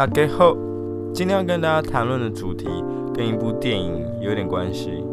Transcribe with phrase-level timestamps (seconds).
[0.00, 0.56] 大家好，
[1.12, 2.66] 今天要跟大家谈论的主题
[3.14, 5.04] 跟一部电影有点关系，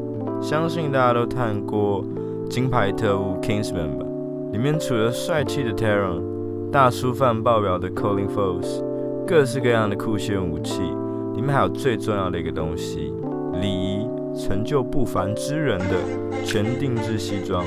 [0.41, 2.01] 相信大家都看过
[2.47, 4.05] 《金牌特务》Kingsman 吧？
[4.53, 6.21] 里面除了帅气的 Taron、
[6.71, 8.61] 大叔范爆表的 Colin Farrell，
[9.27, 10.81] 各式各样的酷炫武器，
[11.35, 13.13] 里面还有最重要的一个东西——
[13.59, 14.07] 礼仪，
[14.37, 17.65] 成就不凡之人的全定制西装。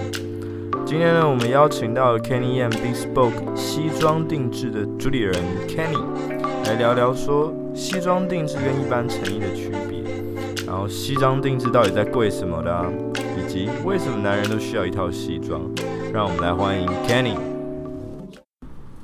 [0.87, 5.35] 今天呢，我们邀请到了 Kenny M Bespoke 西装定制的主理人
[5.69, 6.01] Kenny
[6.65, 10.03] 来聊聊说西装定制跟一般成衣的区别，
[10.67, 12.93] 然后西装定制到底在贵什么的，
[13.39, 15.61] 以及为什么男人都需要一套西装。
[16.13, 17.37] 让我们来欢迎 Kenny。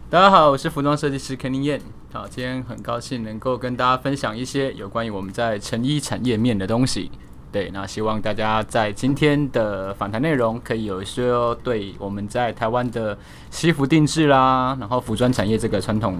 [0.08, 1.80] 大家好，我是服装设计师 Kenny M。
[2.12, 7.10] 好，今天很高兴能够跟大家分享一些有关于我们在成衣产业面的东西。
[7.52, 13.16] 对，那希望大家在今天的访谈内容可以有一些对我们在台湾的
[13.50, 16.18] 西服定制啦，然后服装产业这个传统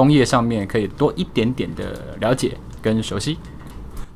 [0.00, 3.36] 工业上面可以多一点点的了解跟熟悉。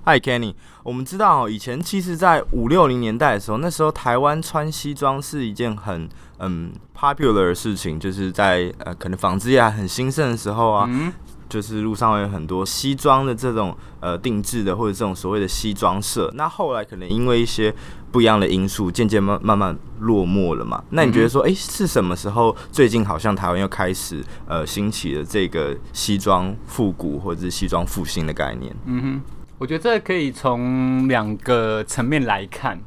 [0.06, 10.86] Hi Kenny，我们知道以前其实，在五六零年代的时候，那时候台湾穿西装是一件很嗯 popular 的事情，就是在呃可能纺织业还很兴盛的时候啊。
[10.88, 11.12] 嗯
[11.54, 16.28] 就是路上会有很多西装的这种呃定制的，或者这种所谓的西装社。
[16.34, 17.72] 那后来可能因为一些
[18.10, 20.82] 不一样的因素，渐渐慢慢慢落寞了嘛。
[20.90, 22.56] 那你觉得说，哎、欸，是什么时候？
[22.72, 28.74] 最近好像台湾又开始呃兴起了这个西装复古或者是西装复兴的概念？
[28.86, 29.22] 嗯哼，
[29.58, 32.80] 我觉得这可以从两个层面来看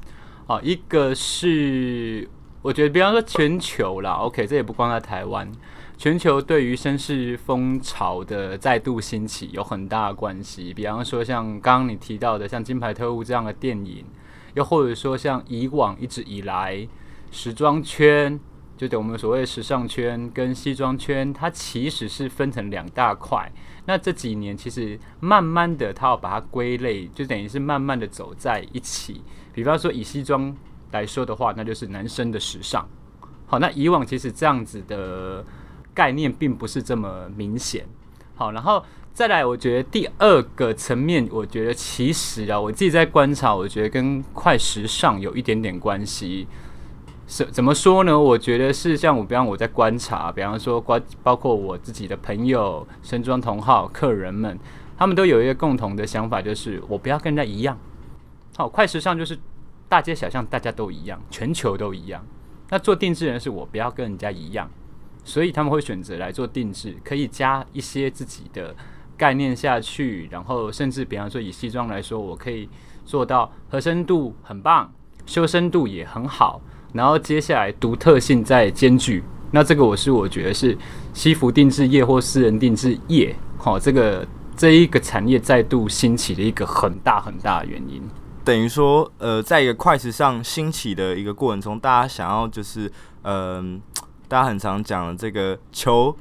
[0.46, 0.62] 好。
[0.62, 2.30] 一个是
[2.62, 5.50] 我觉得，比方说全球啦，OK，这也不光在台湾。
[5.98, 14.06] 全球对于绅士风潮的再度兴起有很大的关系，比方说像刚刚你提到的像《金牌特务》这样的电影，
[14.54, 16.88] 又或者说像以往一直以来
[17.32, 18.40] 时装圈，
[18.78, 23.52] 就等我们所谓时尚圈跟西装圈，它其实是分成两大块。
[23.88, 29.24] 那这几年其实慢慢的，它要把它归类，就等于是慢慢的走在一起。
[29.52, 30.56] 比方说以西装
[30.92, 32.88] 来说的话，那就是男生的时尚。
[33.48, 35.44] 好，那以往其实这样子的。
[35.98, 37.84] 概念并不是这么明显，
[38.36, 38.86] 好，然后
[39.16, 46.46] 再来，我觉得第二个层面，我觉得其实啊，我自己在观察，我觉得跟快时尚有一点点关系。
[47.26, 48.18] 是怎么说呢？
[48.18, 54.56] 我觉得是像我，比方我在观察，比方说关包括我自己的朋友、身装同好、客人们，
[54.96, 57.76] 他们都有一个共同的想法，就是我不要跟人家一样。
[58.56, 59.36] 好，快时尚就是
[59.90, 62.24] 大街小巷大家都一样，全球都一样。
[62.70, 64.70] 那做定制人是我不要跟人家一样。
[65.28, 68.74] 所以他们会选择来做定制，可以加一些自己的
[69.18, 72.70] 概念下去，然后甚至比方说以西装来说，我可以
[73.06, 74.90] 做到合身度很棒，
[75.26, 76.62] 修身度也很好，
[76.94, 79.22] 然后接下来独特性再兼具。
[79.52, 80.78] 那这个我是我觉得是
[81.14, 88.02] 西服定制业或私人定制业，好，这个这一个产业再度兴起的一个很大很大的原因。
[88.46, 92.90] 等于说，呃，在一个快时尚兴起的一个过程中，大家想要就是，
[93.24, 93.82] 嗯、
[94.28, 96.16] 大家很常讲的这个求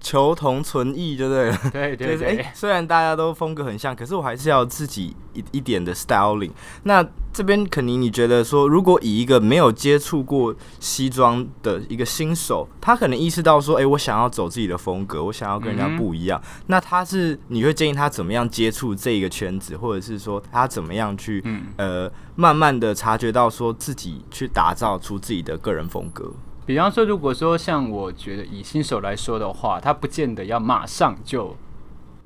[0.00, 1.96] 求同存异，对不对？
[1.96, 2.36] 对 对对。
[2.36, 6.52] 欸， 虽然大家都风格很像，可是我还是要自己一一点的 styling。
[6.84, 16.40] 那这边肯尼，你觉得说，如果以一个没有接触过西装的一个新手，他可能意识到说，哎、欸，我想要走自己的风格，我想要跟人家不一样。
[16.44, 26.32] 嗯、那他是你会建议他怎么样接触这一个圈子，或者是说他怎么样去、嗯、呃慢慢的察觉到说自己去打造出自己的个人风格？
[26.68, 31.56] 比方说，如果说像我觉得以新手来说的话，他不见得要马上就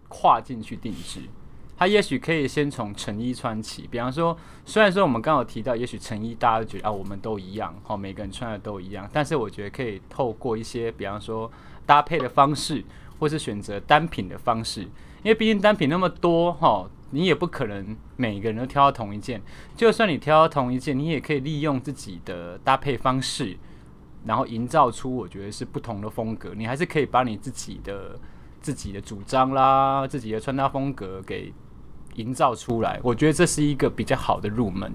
[0.08, 1.20] 跨进去定制，
[1.76, 3.86] 他也许可以先从成衣穿起。
[3.88, 4.36] 比方说，
[4.66, 11.48] 虽然说我们刚好提到，也许成衣大家都觉得啊，我们都一样，好，每个人穿的都一样，但是我觉得可以透过一些，比方说
[11.86, 12.84] 搭配的方式，
[13.20, 14.80] 或是选择单品的方式，
[15.22, 19.40] 因为毕竟单品那么多，哈，你也不可能每个人都挑到同一件。
[19.76, 23.56] 就算你挑到同一件，你也可以利用自己的搭配方式。
[24.24, 28.18] 然后营造出我觉得是不同的风格，你还是可以把你自己的
[28.60, 31.52] 自己的主张啦、自己的穿搭风格给
[32.14, 33.00] 营造出来。
[33.02, 34.92] 我觉得这是一个比较好的入门。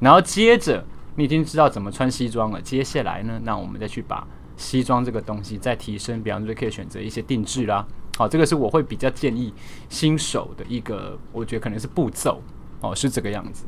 [0.00, 0.84] 然后接着
[1.16, 7.86] 你已经知道怎么穿西装了，接下来呢，那我们再去把西装这个东西再提升，比方说可以选择一些定制啦。
[8.16, 9.52] 好，这个是我会比较建议
[9.88, 12.40] 新手的一个，我觉得可能是步骤
[12.80, 13.64] 哦，是这个样子。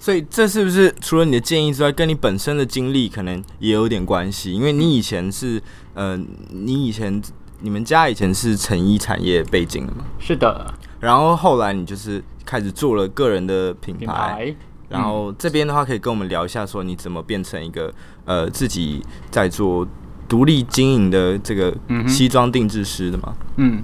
[0.00, 4.50] 所以这是不是除了你的建议之外，跟你本身的经历可能也有点关系？
[4.52, 5.62] 因为你以前是，
[5.92, 6.18] 呃，
[6.48, 7.22] 你以前
[7.60, 10.04] 你们家以前是成衣产业背景的嘛？
[10.18, 10.72] 是的。
[10.98, 14.56] 然后后来你就是开始做了个人的品牌，品牌，
[14.88, 17.92] 然后这边的话可以跟我们聊一下，说你怎么变成一个
[18.24, 19.86] 呃自己在做
[20.26, 21.76] 独立经营的这个
[22.08, 23.34] 西装定制师的吗？
[23.56, 23.82] 嗯。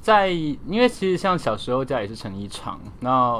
[0.00, 3.38] 在因为其实像小时候家里是成衣厂，那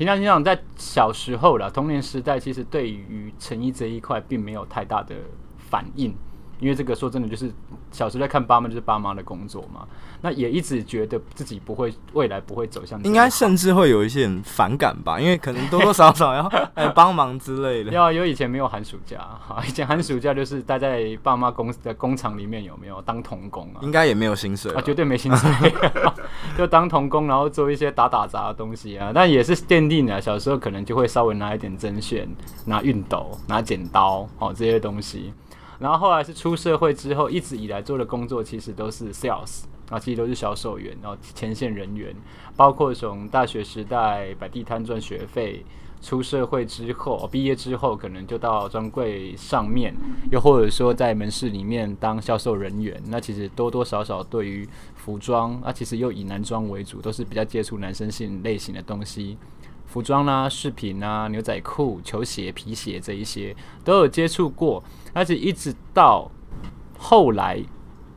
[0.00, 5.14] 平常心想在小时候了，童年时代其实对于成衣这一块并没有太大的
[5.58, 6.14] 反应。
[6.60, 7.50] 因为这个说真的，就是
[7.90, 9.86] 小时候在看爸妈，就是爸妈的工作嘛。
[10.22, 13.02] 那也一直觉得自己不会，未来不会走向。
[13.02, 17.90] 应该甚至会有一些人反感吧，因为可能多多少少要来 帮忙之类的。
[17.90, 23.80] 要有以前没有寒暑假，哈，以前寒暑假就是待在爸妈公司的工厂里面，有没有当童工啊？
[23.80, 25.72] 应该也没有薪水啊，绝对没薪水，
[26.58, 29.10] 就当童工，然后做一些打打杂的东西啊。
[29.14, 32.28] 但也是奠定了小时候可能就会稍微拿一点针线，
[32.66, 35.32] 拿熨斗，拿剪刀，哦，这些东西。
[35.80, 42.14] 然后后来是出社会之后，一直以来做的工作其实都是 sales，啊，其实都是销售员，然后前线人员，
[42.54, 45.64] 包括从大学时代摆地摊赚学费，
[46.02, 49.94] 出社会之后，毕业之后可能就到专柜上面，
[50.30, 59.38] 又或者说在门市里面当销售人员，那其实多多少少对于服装，啊，其实又以男装为主，都是比较接触男生性类型的东西。
[59.90, 63.54] 服装啦、啊、饰品啊、牛仔裤、球鞋、皮鞋这一些
[63.84, 64.82] 都有接触过，
[65.12, 66.30] 而且一直到
[66.96, 67.60] 后来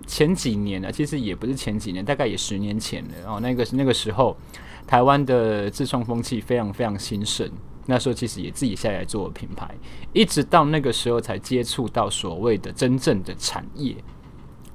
[0.06, 3.40] 前几年呢，其实也不是前几年，大概也十年前了哦。
[3.40, 4.38] 那个那个时候，
[4.86, 7.50] 台湾的自创风气非常非常兴盛，
[7.88, 9.68] 那时候其实也自己下来做品牌，
[10.14, 13.96] 一直到那个时候才接触到所谓的真正的产业。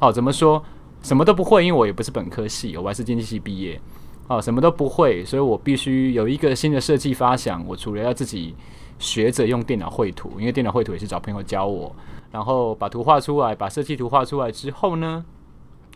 [0.01, 0.61] 哦，怎么说？
[1.01, 3.81] 什么都不会，因为我也不是本科系，我还是经济系毕业。
[4.29, 7.67] 哦，什么都不会，所以我必须有一个新的设计发想。
[7.67, 8.55] 我除了要自己
[8.99, 11.97] 学着用电脑绘图，因为电脑绘图也是找朋友教我，
[12.31, 15.25] 然后把图画出来，把设计图画出来之后呢，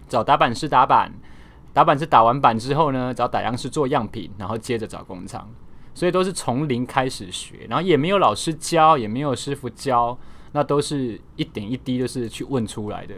[0.09, 1.13] 找打版师打版，
[1.75, 5.47] 打版师打完版之后呢，找打样师做样品，然后接着找工厂，
[5.93, 10.17] 所以都是从零开始学，然后也没有老师教，也没有师傅教，
[10.53, 13.15] 那都是一点一滴就是去问出来的，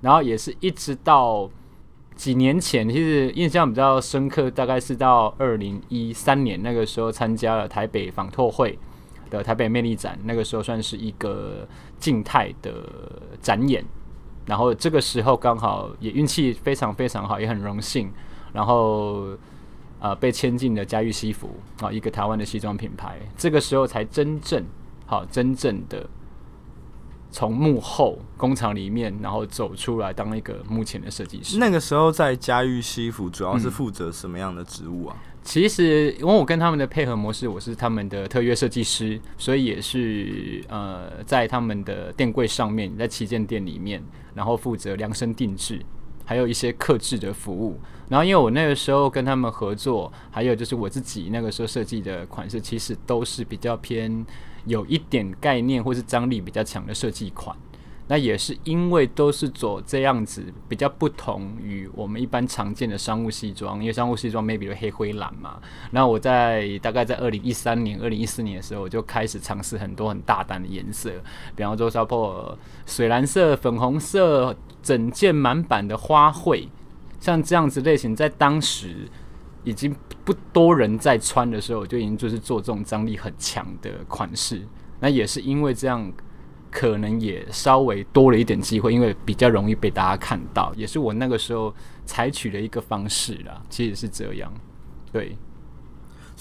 [0.00, 1.50] 然后也是一直到。
[2.16, 8.78] 几年前，其实印象比较深刻，大概是到二零一三年那个时候参加了台北纺拓会
[9.30, 11.66] 的台北魅力展，那个时候算是一个
[11.98, 12.72] 静态的
[13.40, 13.84] 展演。
[14.46, 18.12] 然后这个时候刚好也运气非常非常好，也很荣幸，
[18.52, 19.28] 然后、
[19.98, 21.50] 呃、被签进了嘉裕西服
[21.80, 23.18] 啊，一个台湾的西装品牌。
[23.36, 24.64] 这个时候才真正
[25.06, 26.06] 好，真正的。
[27.34, 31.58] 从幕后工厂里面，然后走出来当一个目前的设计师。
[31.58, 35.16] 那个时候在嘉裕西服，主要是负责什么样的职务啊？
[35.18, 44.00] 嗯，其实因为我跟他们的配合模式，我是他们的特约设计师，所以也是呃，在他们的店柜上面，在旗舰店里面，
[44.32, 45.84] 然后负责量身定制，
[46.24, 47.80] 还有一些客制的服务。
[48.08, 54.24] 然后因为我那个时候跟他们合作，还有就是我自己那个时候设计的款式，其实都是比较偏。
[54.66, 57.56] 有一点概念或是张力比较强的设计款，
[58.08, 65.60] 那也是因为都是走这样子比较不同于我们一般常见的商务西装，因为商务西装 maybe 黑灰蓝嘛。
[65.90, 71.10] 那我在大概在二零一三年、二零一四年的时候，我就开始尝试很多很大胆的颜色，
[71.54, 76.68] 比方说包括水蓝色、粉红色，整件满版的花卉，
[77.20, 79.08] 像这样子类型，在当时。
[79.64, 79.94] 已经
[80.24, 84.62] 不多人在穿的时候，就已经就是做这种张力很强的款式。
[85.00, 86.12] 那也是因为这样，
[86.70, 91.74] 可能也稍微多了一点机会，因为比较容易被大家看到，也是我那个时候
[92.04, 93.62] 采取的一个方式啦。
[93.68, 94.52] 其实是这样，
[95.12, 95.36] 对。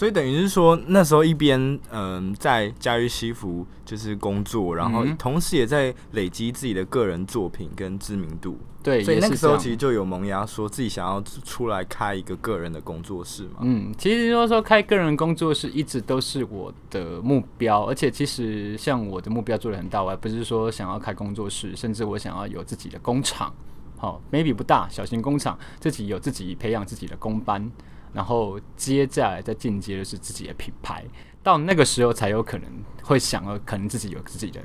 [0.04, 8.58] 所以等于是说，那时候一边嗯在嘉裕西服就是工作，然后同时也在累积自己的个人作品跟知名度。
[8.84, 13.60] 对，所以那个时候其实就有萌芽说自己想要出来开一个个人的工作室嘛。
[13.62, 23.54] 嗯，其实说说开个人工作室一直都是我的目标，而且其实像我的目标做的很大，我还不是说想要开工作室，甚至我想要有自己的工厂。
[23.96, 27.72] 好，maybe 不大，小型工厂，自己有自己培养自己的工班。
[28.14, 31.04] 然后接下来再进阶的是自己的品牌，
[31.42, 32.70] 到那个时候才有可能
[33.04, 34.62] 会想要可能自己有自己的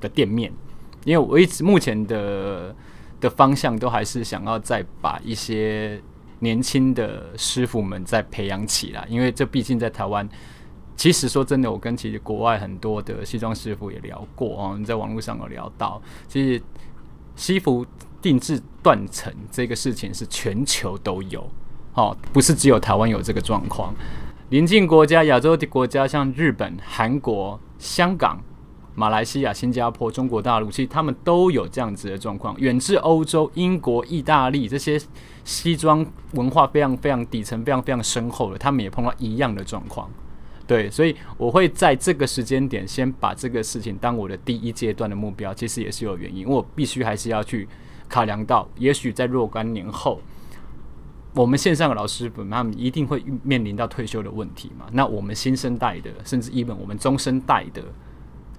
[0.00, 0.52] 的店面，
[1.04, 2.74] 因为我一直目前的
[3.20, 6.02] 的方向都还是想要再把一些
[6.40, 10.28] 年轻的师傅们再培养起来，因为这毕竟在台湾，
[10.96, 16.62] 其实说真的，我跟其实国外很多的西装师傅也聊过哦，你在网络上有聊到，其实
[17.36, 17.86] 西服
[18.20, 21.48] 定制断层这个事情是全球都有。
[21.98, 23.92] 哦，不是只有台湾有这个状况，
[24.50, 28.40] 邻近国家、亚洲的国家，像日本、韩国、香港、
[28.94, 32.54] 马来西亚、新加坡、中国大陆，其实他们都有这样子的状况。
[32.60, 34.96] 远至欧洲、英国、意大利这些
[35.42, 40.08] 西装文化非常非常底层、非常非常深厚的，他们也碰到一样的状况。
[40.68, 47.66] 对，所以我会在这个时间点先把这个事情当我的第一阶段的目标，其实也是有原因，我必须还是要去
[48.08, 50.20] 考量到，也许在若干年后。
[51.38, 54.86] 我们线上的老师们，他们一定会面临到退休的问题嘛？
[54.92, 57.82] 那我们新生代的，甚至 even 我们中生代的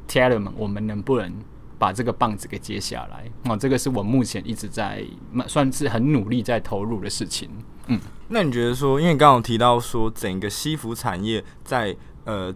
[0.08, 1.30] talent 们，我们能不能
[1.78, 3.30] 把这个棒子给接下来？
[3.52, 5.04] 哦，这个是我目前一直在
[5.46, 7.50] 算是很努力在投入的事情。
[7.88, 11.94] 嗯，那你觉得说，因为刚刚提到说，整个西服产业在
[12.24, 12.56] 呃。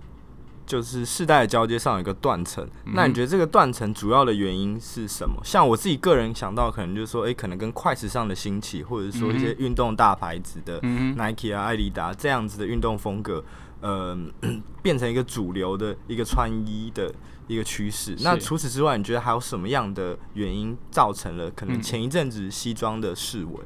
[0.66, 5.36] 就是世代的交接上有一个断层，那你觉得这个断层主要的原因是什么？
[5.44, 13.44] 像我自己个人想到，可能就是说，哎、欸，可能跟快时尚的兴起，或者说一些运动大牌子的 Nike 啊、艾迪达这样子的运动风格，
[13.82, 14.18] 呃，
[14.82, 17.14] 变成一个主流的一个穿衣的
[17.48, 18.16] 一个趋势。
[18.22, 23.60] 那除此之外，你觉得还有什么样的原因造成了可能前一阵子西装的式微？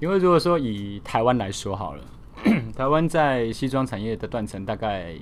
[0.00, 2.04] 因为如果说以台湾来说好了，
[2.74, 5.14] 台湾在西装产业的断层大概。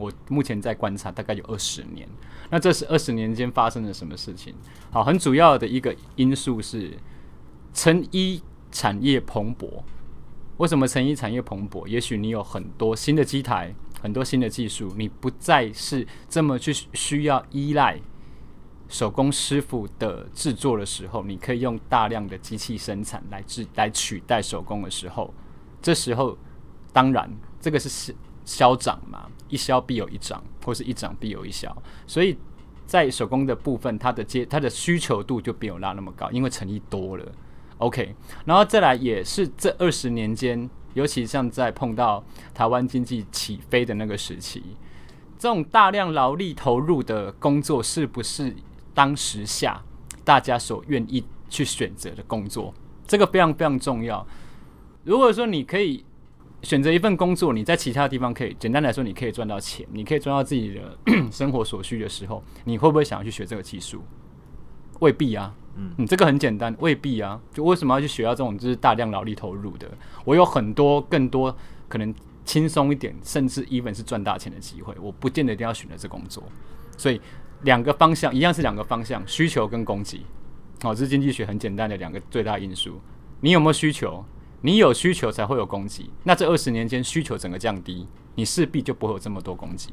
[0.00, 2.08] 我目前在观察，大概有二十年。
[2.48, 4.54] 那这是二十年间发生了什么事情？
[4.90, 6.96] 好，很主要的一个因素是
[7.74, 8.42] 成衣
[8.72, 9.82] 产业蓬勃。
[10.56, 11.86] 为什么成衣产业蓬勃？
[11.86, 18.00] 也许你有很多新的机台，很多新的技术，你不再是这么去需要依赖
[18.88, 25.32] 手工师傅的制作的时候，你可以用大量的机器生产来制来取代手工的时候，
[25.80, 26.36] 这时候
[26.92, 27.30] 当然
[27.60, 28.14] 这个是是。
[28.50, 31.72] 消长嘛，一消必有一长，或是一长必有一消，
[32.04, 32.36] 所以
[32.84, 37.24] 在手工的部分，它的接它的需求度就没有拉那么高，因为成衣多了。
[37.78, 38.12] OK，
[38.44, 44.60] 然后再来也是这二十年间，尤其像在碰到台湾经济起飞的那个时期，
[45.38, 48.56] 这种大量劳力投入的工作，是不是
[48.92, 49.80] 当时下
[50.24, 52.74] 大家所愿意去选择的工作？
[53.06, 54.26] 这个非常非常重要。
[55.04, 56.04] 如果说你可以。
[56.62, 60.98] 选择一份工作，你在其他地方可以简单来说，你可以赚到钱，你可以赚到自己的
[61.32, 64.02] 生活所需的时候，你会不会想要去学这个技术？
[65.00, 67.40] 未必啊，嗯，你这个很简单，未必啊。
[67.54, 69.90] 就为什么要去学到这种就是大量劳力投入的？
[70.24, 71.56] 我有很多更多
[71.88, 72.14] 可能
[72.44, 76.42] 轻松一点，甚至 even 是赚大钱的机会，我不见得一定要选择这工作。
[76.98, 77.18] 所以
[77.62, 80.20] 两个方向一样是两个方向，需求跟供给。
[80.82, 83.00] 好，这是经济学很简单的两个最大因素。
[83.40, 84.22] 你有没有需求？
[84.62, 89.90] 你有需求才会有供给，那这二十年间需求整个降低，你势必就不会有这么多供给。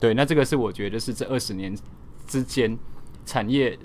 [0.00, 1.76] 对，那这个是我觉得是这二十年
[2.26, 2.76] 之间
[3.24, 3.78] 产业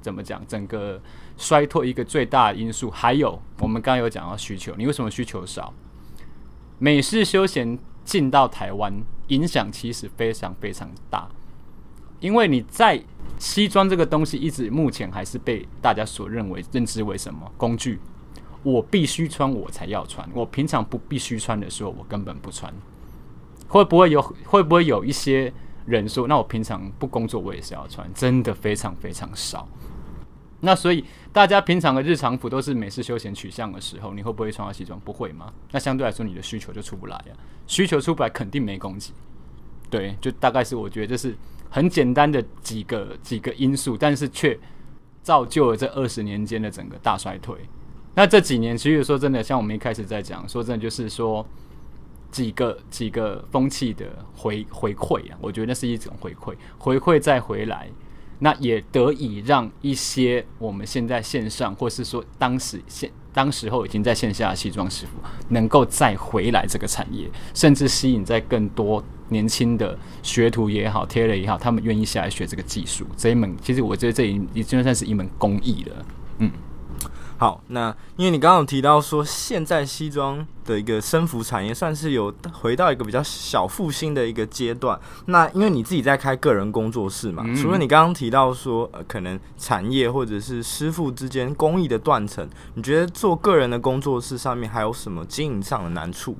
[0.00, 1.02] 怎么讲，整个
[1.36, 2.88] 衰退一个最大的因素。
[2.90, 5.74] 还有我们刚刚有讲到需求，你为什么需求少？
[6.78, 11.28] 美式休闲进到台湾，影响其实非常非常大，
[12.20, 13.02] 因为你在
[13.38, 17.98] 西装这个东西一直目前还是被大家所认为认知为什么工具。
[18.62, 20.28] 我必须穿，我才要穿。
[20.34, 22.72] 我平常不必须穿的时候，我根本不穿。
[23.68, 24.20] 会不会有？
[24.44, 25.52] 会不会有一些
[25.86, 28.08] 人说，那我平常不工作，我也是要穿？
[28.12, 29.66] 真的非常非常少。
[30.60, 35.00] 那所以大家平常的日常服都是美式休闲取向的时候，你会不会穿到西装？
[35.00, 35.50] 不会吗？
[35.70, 37.34] 那相对来说，你的需求就出不来呀。
[37.66, 39.12] 需求出不来，肯定没供给。
[39.88, 41.34] 对，就大概是我觉得这是
[41.70, 44.58] 很简单的几个几个因素，但是却
[45.22, 47.56] 造就了这二十年间的整个大衰退。
[48.14, 51.46] 那这几年，其实说真的，像我们一开始在讲，说真的，就是说
[52.30, 57.88] 几个几个风气的回回馈啊，我觉得那是一种回馈，回馈再回来，
[58.40, 65.12] 那也得以让一些我们现在线上，或是说当时现当时候已经在线下的西装师傅，
[65.48, 76.06] 能够再回来这个产业，甚至吸引在更多年轻的学徒也好，tailor 也好，他们愿意下来学这个技术，这一门其实我觉得这已经已经算是一门工艺了，
[76.38, 76.50] 嗯。
[77.40, 85.00] 好，那因为你刚刚有提到说，现在西装的一个生服产业算是有回到一个比较小复兴的一个阶段。
[85.24, 96.36] 那因为你自己在开个人工作室嘛，嗯、除了你刚刚提到说，呃，可能产业或者是师傅之间工艺的断层，你觉得做个人的工作室上面还有什么经营上的难处？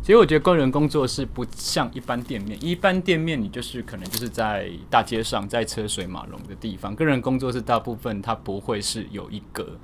[0.00, 9.76] 其实我觉得个人工作室不像一般店面，一般店面你就是可能就是在大街上，在车水马龙的地方，个人工作室大部分它不会是有一个。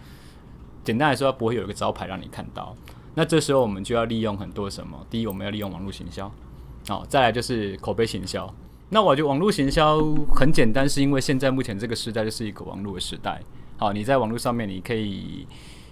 [0.88, 2.74] 简单来说，它不会有一个招牌让你看到。
[3.14, 5.06] 那这时候我们就要利用很多什么？
[5.10, 6.32] 第一，我们要利用网络行销，
[6.88, 8.50] 好，再来就是口碑行销。
[8.88, 10.00] 那我觉得网络行销
[10.34, 13.38] 很简单，是因为现在目前这个时代就是一个网络的时代。
[13.76, 15.46] 好，你在网络上面你可以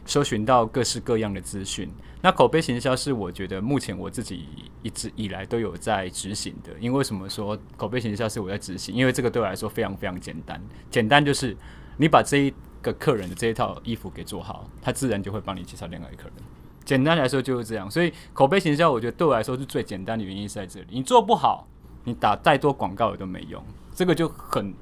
[0.07, 1.91] 搜寻到各式各样的资讯。
[2.23, 4.47] 那口碑行销是我觉得目前我自己
[4.81, 6.73] 一直以来都有在执行的。
[6.81, 8.95] 因为为什么说口碑行销是我在执行？
[8.95, 10.59] 因为这个对我来说非常非常简单。
[10.91, 11.55] 简单就是
[11.99, 12.55] 你把这一
[12.87, 16.35] 个客人的这一套衣服给做好，他自然就会帮你介绍另外一个客人。
[16.85, 20.87] 简单来说就是这样，所以口碑行销，我觉得对我来说是最简单的原因是在这里。
[20.91, 21.67] 你做不好，
[22.05, 23.61] 你打再多广告也都没用。
[23.93, 24.73] 这个就很，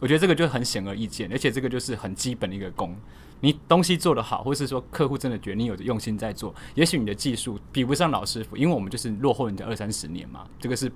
[0.00, 2.96] 我觉得这个就很显而易见，而且这个就是很基本的一个功。
[3.40, 10.90] 你东西做得好，或是说客户真的觉得你有用心在做，也许你的技术比不上老师傅，因为我们就是落后人家二三十年嘛，这个是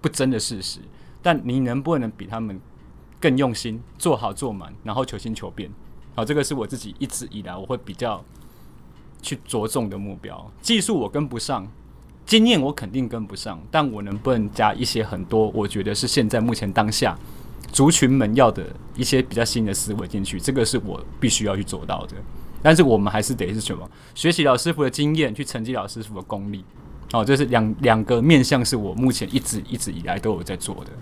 [0.00, 0.80] 不争的事实。
[1.20, 2.58] 但你能不能比他们
[3.26, 5.68] 更用心，做好做满，然后求新求变？
[6.14, 8.24] 好，这个是我自己一直以来我会比较
[9.20, 10.48] 去着重的目标。
[10.62, 11.66] 技术我跟不上，
[12.24, 15.48] 经验我肯定跟不上，但我能不能加一些很多？
[15.48, 17.18] 我觉得是现在目前当下。
[17.72, 18.64] 族群们要的
[18.94, 22.14] 一些比较新的思维进去，这个是我必须要去做到的。
[22.62, 23.90] 但是我们还是得是什么？
[24.14, 26.64] 学习老师傅的经验，去承继老师傅的功力。
[27.12, 30.92] 哦，这是两两个面向，是我目前一直一直以来都有在做的。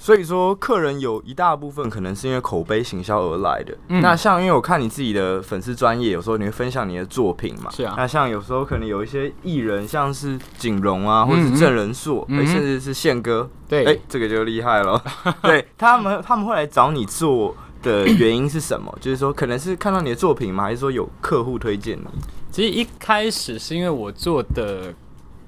[0.00, 3.76] 所以说，客人有一大部分可能是因为口碑行销而来的。
[3.88, 7.70] 嗯、那像因为我看你自己的粉丝专业，有时候你会分享你的作品嘛？
[7.70, 7.94] 是啊。
[7.96, 13.50] 那像有时候可能有一些艺人，像是景荣啊，或者是郑仁硕，嗯嗯、甚至是宪哥。
[13.68, 15.02] 对，哎、欸，这个就厉害了。
[15.42, 18.96] 对他们，他们会来找你做的原因是什么？
[19.00, 20.62] 就是说，可能是看到你的作品吗？
[20.62, 22.04] 还是说有客户推荐你？
[22.52, 24.94] 其实一开始是因为我做的。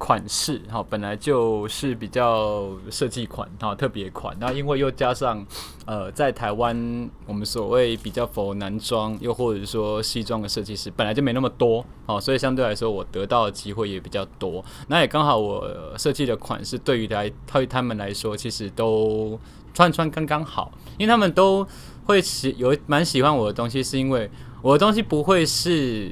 [0.00, 4.35] 款式哈，本来就是比较设计款哈，特别款。
[4.40, 5.45] 那因为又加上
[5.85, 14.64] 呃，在台湾我们所谓比较否男装，又或者说西装的设计师本来就没那么多哦，所以相对来说我得到的机会也比较多。
[14.88, 19.38] 那也刚好我设计的款式对于来对于他们来说，其实都
[19.75, 21.66] 穿穿刚刚好，因为他们都
[22.07, 24.30] 会喜有蛮喜欢我的东西，是因为
[24.62, 26.11] 我的东西不会是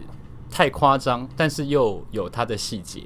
[0.50, 3.02] 太夸张，但是又有它的细节。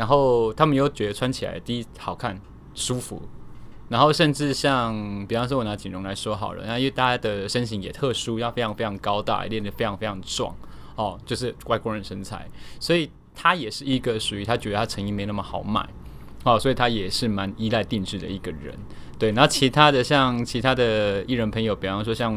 [0.00, 2.40] 然后他们又觉得穿起来第一好看、
[2.74, 3.20] 舒服，
[3.90, 10.56] 然后甚至像比方说，我拿锦荣来说好了，那因为大家的身形也特殊，要非常非常高大，练得非常非常壮
[10.96, 15.86] 哦，就是外国人身材，所以他也是一个属于他觉得他成衣没那么好买
[16.44, 18.74] 哦，所以他也是蛮依赖定制的一个人。
[19.18, 22.32] 对，然后其他的像其他的艺人朋友，比方说像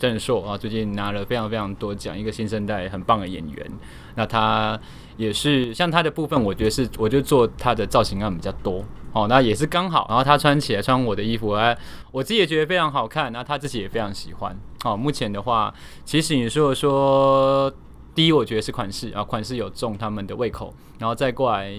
[0.00, 3.70] 郑硕啊，最近拿了非常非常多奖，一个新生代很棒的演员，
[4.14, 4.80] 那他。
[5.16, 9.26] 也是像它的部分，我觉得是，我就做它的造型案比较多哦。
[9.28, 11.76] 那也是刚好，然后他穿起来穿我的衣服，哎，
[12.10, 14.56] 我自己也觉得非常好看，那他自己也非常喜欢。
[14.84, 15.72] 哦，目前的话，
[16.04, 17.72] 其实你说说，
[18.14, 21.72] 第一，我觉得是款式啊，款式有中他们的胃口，然后再过来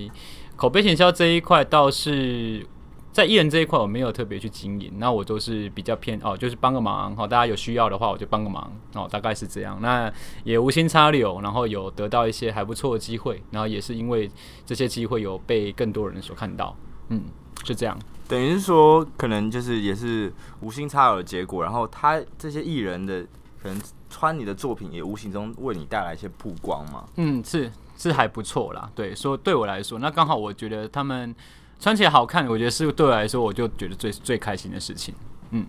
[0.56, 2.66] 口碑行销这一块倒是。
[3.14, 9.78] 在艺人这一块，我没有特别去经营，那我都是比较偏哦，就是帮个忙，好，大家有需要的话，我就帮个忙，哦，大概是这样。
[9.82, 10.12] 那
[10.44, 14.30] 也无心插柳，然后有得到一些还不错的机会，然后也是因为
[14.66, 16.76] 这些机会有被更多人所看到，
[17.10, 17.22] 嗯，
[17.64, 17.96] 就这样。
[18.28, 23.22] 等于是说，可能就是也是无心插柳的结果，然后他这些艺人的
[23.62, 27.06] 可能穿你的作品，也无形中为你带来一些曝光嘛。
[27.18, 31.36] 嗯，是是还不错啦，对，说对我来说，那刚好我觉得他们。
[31.84, 35.14] 穿起来好看，我觉得是对我来说，我就觉得最最开心的事情。
[35.50, 35.66] 嗯，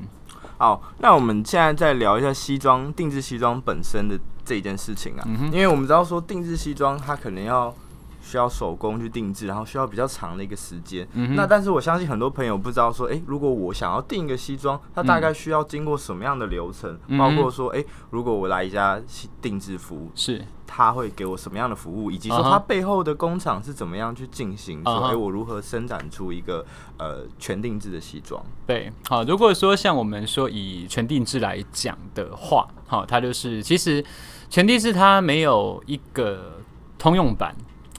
[0.59, 7.75] 好，那我们现在再聊一下西装定制西装本身的这一件事情啊，嗯、因为我们知道说定制西装它可能要
[8.25, 11.07] 需要手工去定制，然后需要比较长的一个时间。
[11.13, 16.99] 嗯、那但是我相信很多朋友不知道说，诶、欸，如果我想要订一个西装，它大概需要经过什么样的流程？
[17.09, 19.01] 嗯、包括说，诶、欸，如果我来一家
[19.43, 20.43] 定制服务是。
[20.67, 24.83] 他会给我什么样的服务，以及说他背后的工厂是怎么样去进行？
[24.83, 26.65] 说，哎，我如何生产出一个
[26.99, 28.43] 呃全定制的西装？
[28.67, 34.05] 对，好，如果说像我们说以全定制来讲的话，好，它就是其实
[34.49, 36.61] 全定制它没有一个
[36.99, 37.55] 通用版，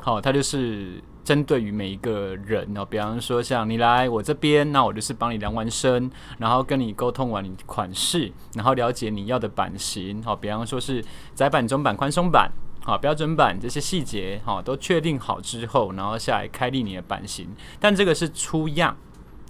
[0.05, 2.85] 好，它就是针对于每一个人哦。
[2.85, 12.51] 比方说像你来我这边，那我就是帮你量完身，然后跟你沟通完你款式，然后了解你要的版型，好，比方说是窄版、中版、宽松版。
[12.83, 17.49] 好，标准版这些细节好都确定好之后，然后下来开立你的版型。
[17.79, 18.95] 但这个是初样，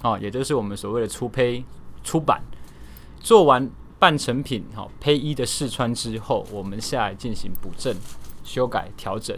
[0.03, 1.65] 哦，也就是我们所谓的初胚、
[2.01, 2.41] 初版。
[3.19, 7.93] 做完半成品，好胚衣的试穿之后，我们下来进行补正、
[8.45, 9.37] 修改、调整。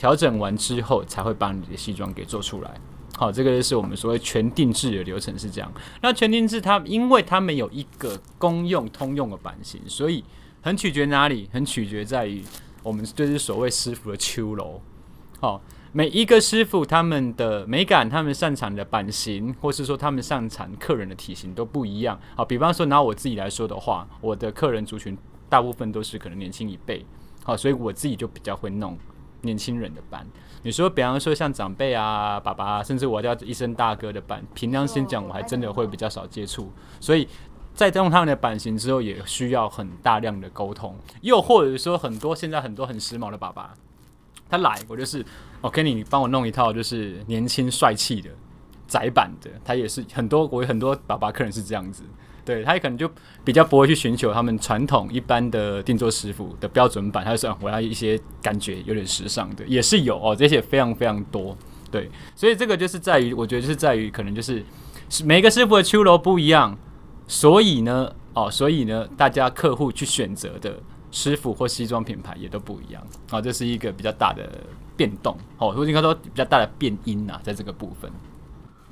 [0.00, 2.70] 调整完之后，才会把你的西装给做出来。
[3.18, 5.70] 好，这个就是我们所谓全定制的流程是这样。
[6.00, 10.24] 那全定制它，因为它没有一个公用通用的版型，所以
[10.62, 11.50] 很取决哪里？
[11.52, 12.42] 很取决在于。
[12.82, 14.80] 我们就是所谓师傅的秋楼，
[15.38, 15.60] 好，
[15.92, 22.18] 每一个师傅他们的美感，他们擅长的版型，或是说他们擅长客人的体型都不一样。
[22.34, 25.14] 好，比方说拿我自己来说的话，我的客人族群
[25.50, 27.04] 大部分都是可能年轻一辈，
[27.44, 28.96] 好，所以我自己就比较会弄
[29.42, 30.26] 年轻人的版。
[30.62, 37.28] 你说，比方说像长辈啊、爸爸，甚至我叫一声大哥的版，凭良心讲，我还真的会比较少接触，所以。
[37.72, 43.72] 在用他们的版型之后，也需要很大量的沟通，又或者说很多现在很多很时髦的爸爸，
[44.50, 45.24] 他来我就是
[45.62, 48.28] ，OK，你帮我弄一套就是年轻帅气的
[48.86, 52.02] 窄版的，他也是很多我有很多爸爸客人是这样子，
[52.44, 53.10] 对他也可能就
[53.44, 61.56] 比较不会去寻求他们传统一般的定做师傅的标准版，他就说我要一些感觉有点时尚的，也是有哦，这些非常非常多，
[61.90, 64.64] 对，所以这个就是在于，我觉得就是在于可能就是
[65.24, 66.76] 每个师傅的秋楼不一样，
[67.26, 74.48] 所以呢，哦，所以呢，大家客户去选择的师傅或西装品牌也都不一样，啊、这是一个比较大的
[74.96, 78.10] 变动，哦，或者应该说比较大的变音、啊，在这个部分。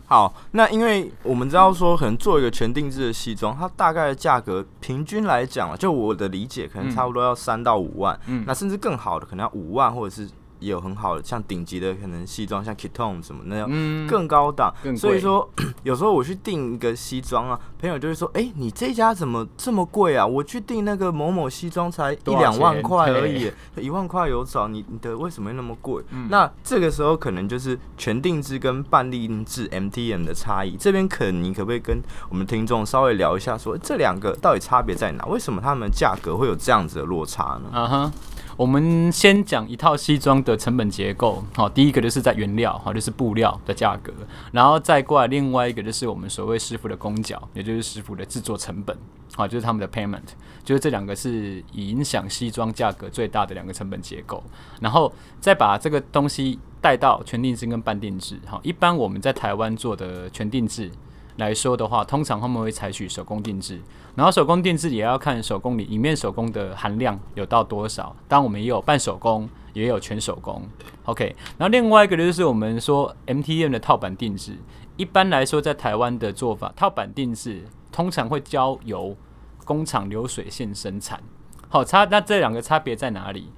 [0.09, 10.29] 好，那因为我们知道说，可能做一个全定制的西装，它大概的价格平均来讲，就我的理解，可能差不多要三到五万，嗯，那甚至更好的可能要五万，或者是。
[10.61, 13.69] 也有很好的，像顶级的可能西装，像 Kiton 什么那样
[14.07, 14.73] 更高档。
[14.85, 15.49] 嗯、所以说，
[15.83, 20.27] 有时候我去订一个西装啊，朋友就会说：“哎、欸，你这家怎么这么贵啊？
[20.27, 30.77] 我去订那个某某西装才一两万块而已， 一万块有找，你你的为什么会那么贵？”嗯、那这个时候可能就是全定制跟半定制 MTM 的差异。
[30.79, 35.25] 这边可你可不可以跟我们听众稍微聊一下说，说这两个到底差别在哪？
[35.27, 37.71] 为什么他们价格会有这样子的落差呢？
[37.73, 38.13] 啊哼。
[38.59, 44.13] 我们先讲一套西装的成本结构，好，第一个就是在原料，好，就是布料的价格，
[44.51, 48.99] 然后再过来另外一个就是我们所谓师傅的工脚，也就是师傅的制作成本，
[49.37, 50.25] 好，就是他们的 payment，
[50.65, 54.43] 就是这两个是影响西装价格最大的两个成本结构，
[54.81, 60.91] 然后再把这个东西带到全定制跟半定制，好，一般我们在台湾做的全定制。
[61.39, 63.81] 来说的话，通常他们会采取手工定制，
[64.15, 68.15] 然后手工定制也要看手工里里面手工的含量有到多少。
[68.27, 70.61] 当然，我们也有半手工，也有全手工。
[71.05, 74.59] OK，然后另外一个就是我们说 MTM 的套板定制。
[74.97, 79.17] 一般来说，在台湾的做法，套板定制通常会交由
[79.65, 81.23] 工厂流水线生产。
[81.69, 83.53] 好，差那这两个差别在哪里？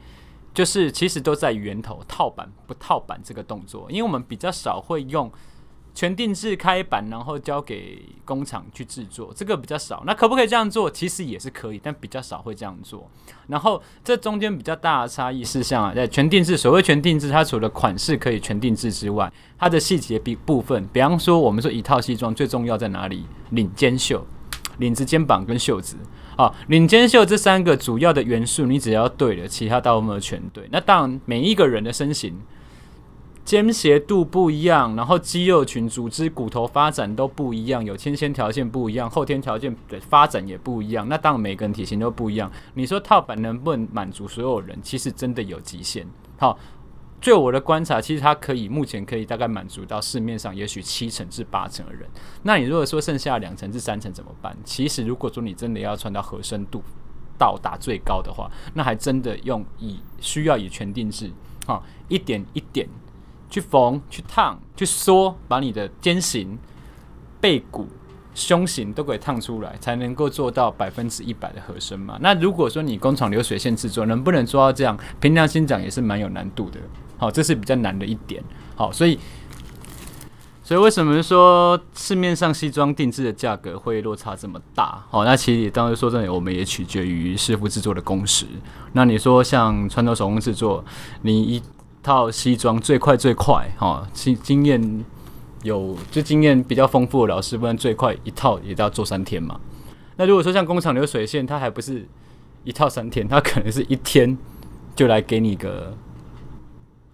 [0.52, 5.32] 就是其实都在源头套板不套板这个动作，因为我们比较少会用。
[5.94, 10.02] 全定制开版，然后交给工厂去制作，这个比较少。
[10.06, 10.90] 那可不可以这样做？
[10.90, 13.10] 其实也是可以，但比较少会这样做。
[13.48, 23.26] 然后这中间比较大的差异是，像啊，在全定制，所谓全定制，它除了款式可以全定制之外，它的细节比部分，比方说我们说一套西装最重要在哪里？
[23.50, 24.24] 领肩袖、
[24.78, 25.96] 领子、肩膀跟袖子。
[26.36, 30.66] 啊，领肩袖这三个主要的元素，你只要对了，其他大部分全对。
[30.70, 32.40] 那当然，每一个人的身形。
[33.50, 41.08] 肩斜度不一样，然后肌肉群、组织、骨头发展都不一样，有先天条件不一样，后天条件的发展也不一样。
[41.08, 42.48] 那当然每个人体型都不一样。
[42.74, 44.78] 你说套板能不能满足所有人？
[44.84, 46.06] 其实真的有极限。
[46.38, 46.56] 好，
[47.20, 52.08] 据我的观察，其实它可以目前可以大概满足到市面上也许七成至八成的人。
[52.44, 54.56] 那你如果说剩下两成至三成怎么办？
[54.62, 56.80] 其实如果说你真的要穿到合身度
[57.36, 61.32] 到达最高的话，那还真的用以需要以全定制，
[61.66, 62.88] 好，一点一点。
[63.50, 66.56] 去缝、去烫、去缩，把你的肩型、
[67.40, 67.88] 背骨、
[68.32, 72.16] 胸型都给烫出来，才能够做到百分之一百的合身嘛。
[72.20, 74.96] 那如果说你工厂流水线制作，能不能做到这样？
[75.20, 76.78] 凭良心讲，也是蛮有难度的。
[77.18, 78.42] 好，这是比较难的一点。
[78.76, 79.18] 好，所以，
[80.62, 85.04] 所以为什么说市面上西装定制的价格会落差这么大？
[85.10, 88.46] 好，那其实当然说真的，我们也取决于师傅制作的工时。
[88.92, 90.82] 那你说像传统手工制作，
[91.22, 91.62] 你一
[92.02, 95.04] 套西装最快最快哈，经经验
[95.62, 99.60] 有就经验比较丰富的老师，不然最快一套也都要做三天嘛。
[100.16, 102.06] 那如果说像工厂流水线，它还不是
[102.64, 104.36] 一套三天，它可能是一天
[104.94, 105.96] 就来给你个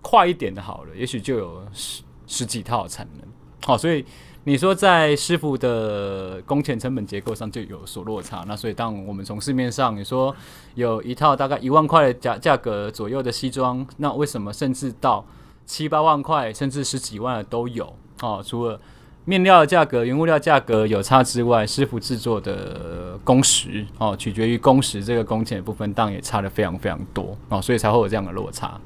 [0.03, 3.27] 快一点的好了，也许就有十十几套产能。
[3.65, 4.05] 好，所以。
[4.49, 10.33] 你说在师傅的工钱成本结构上就有所落差，那所以当我们从市面上你说
[10.77, 15.25] 有一套大概一万块的价价格左右的西装，那为什么甚至到
[15.67, 17.93] 七八万块甚至十几万的都有？
[18.23, 18.81] 哦，除了
[19.25, 28.81] 面料的价格、原物料价格有差之外，师傅制作的工时哦，取决于工时这个工钱的部分，当然也差得非常非常多哦，所以才会有这样的落差。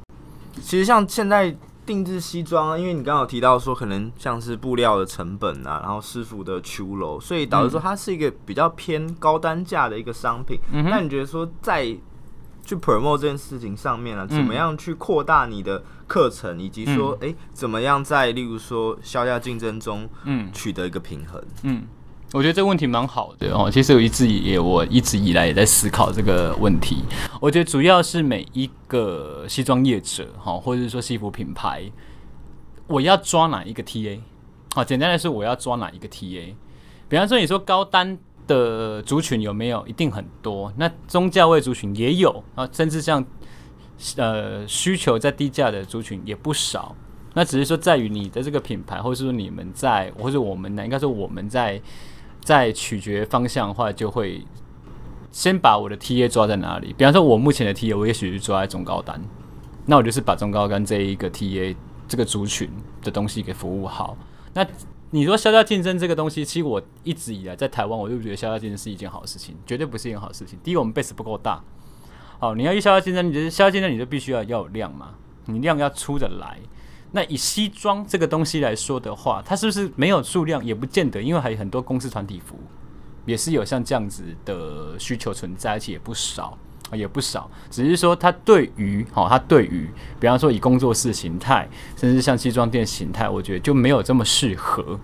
[0.63, 1.55] 其实像现在。
[1.91, 10.57] 定制西装啊，因为你刚刚提到说，可能像是布料的成本啊，然后师傅的酬楼，所以导致说它是一个比较偏高单价的一个商品。
[10.71, 11.85] 嗯、那你觉得说，在
[12.65, 21.43] 去 promote 这件事情上面呢、啊，怎么样去扩大你的课程，以及说，哎、嗯欸，怎么样在例如说销价竞争中，嗯，取得一个平衡？
[21.65, 21.83] 嗯。
[21.83, 21.87] 嗯
[22.33, 23.69] 我觉得这个问题蛮好的哦。
[23.71, 27.03] 其实我一直也我一直以来也在思考这个问题。
[27.41, 31.83] 我觉得主要是每一个西装业者哈，或者是说西服品牌，
[32.87, 34.21] 我要抓哪一个 TA？
[34.75, 36.55] 好，简单来说，我要抓哪一个 TA？
[37.09, 38.17] 比方说，你说高单
[38.47, 39.85] 的族群有没有？
[39.89, 40.73] 一定很多。
[40.77, 43.25] 那中价位族群也有啊，甚至像
[44.17, 46.95] 呃需求在低价的族群也不少。
[47.35, 51.81] 那只是说在于你的这个品牌，或是说你们在，或者我们呢，应该说我们在
[52.45, 54.45] 在取决方向的话，就会
[55.31, 56.93] 先把我的 TA 抓在哪里。
[56.97, 59.21] 比方说，我目前的 TA，我也许是抓在中高端，
[59.87, 61.77] 那我就是把中高端这一个 TA
[62.09, 62.69] 这个族群
[63.03, 64.17] 的东西给服务好。
[64.55, 64.67] 那
[65.11, 70.59] 你说削价竞争这个东西，其实我一直以来在台湾，我就觉得削价竞争是一件好事情，绝对不是一件好事情。
[70.63, 71.63] 第一，我们 base 不够大。
[72.39, 75.11] 好，你要一削价竞争，你就是削价竞争，你就必须要要有量嘛，
[75.47, 76.59] 你量要出得来。
[77.13, 82.57] 那以西装这个东西来说的话，它是不是没有数量也不见得，因为还有很多公司团体服
[83.27, 86.57] 也是有像这样子的需求存在，而且也不少，
[86.93, 87.51] 也不少。
[87.71, 94.99] 只是说它对于，好，它对于，比方说以工作室形态，甚至像西装店形态，我觉得就没有这么适合。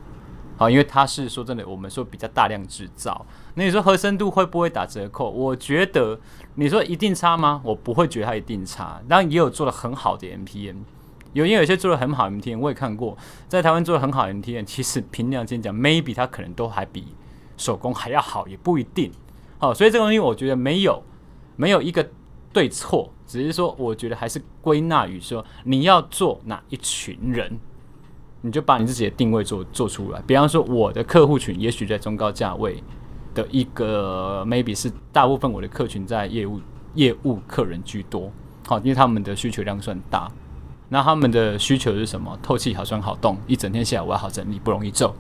[0.56, 3.26] 好，因为它是说真的，我们说比较大量制造。
[3.54, 5.28] 那你说合身度会不会打折扣？
[5.28, 6.18] 我觉得
[6.54, 7.60] 你说一定差吗？
[7.62, 9.02] 我不会觉得它一定差。
[9.06, 10.78] 当然也有做的很好的 M P M
[11.36, 17.04] 有因为有些做的很好的 MPN，我也看过，在台湾做的很好的 MPN，其实凭良心讲，maybe 它可能都还比
[17.56, 19.12] 手工还要好，也不一定。
[19.58, 21.02] 好，所以这个东西我觉得没有
[21.56, 22.08] 没有一个
[22.52, 27.58] 对错，只是说我觉得还是归纳于说你要做哪一群人，
[28.40, 30.22] 你就把你自己的定位做做出来。
[30.26, 32.82] 比方说我的客户群也许在中高价位。
[33.36, 36.58] 的一个 maybe 是大部分我的客群在业务
[36.94, 38.32] 业务客人居多，
[38.66, 40.32] 好，因为他们的需求量算大，
[40.88, 42.38] 那他们的需求是什么？
[42.42, 45.14] 透气好穿好动，一整天下来我要好整理，不容易皱，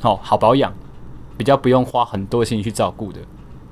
[0.00, 0.72] 好好保养，
[1.36, 3.20] 比较不用花很多心去照顾的，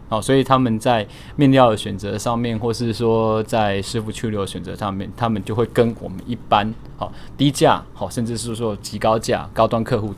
[0.08, 10.14] 好，所以他们在面料的选择上面，或是说在师傅去留选择上面，他们就会跟我们一般好低价好，甚至是说极高价高端客户。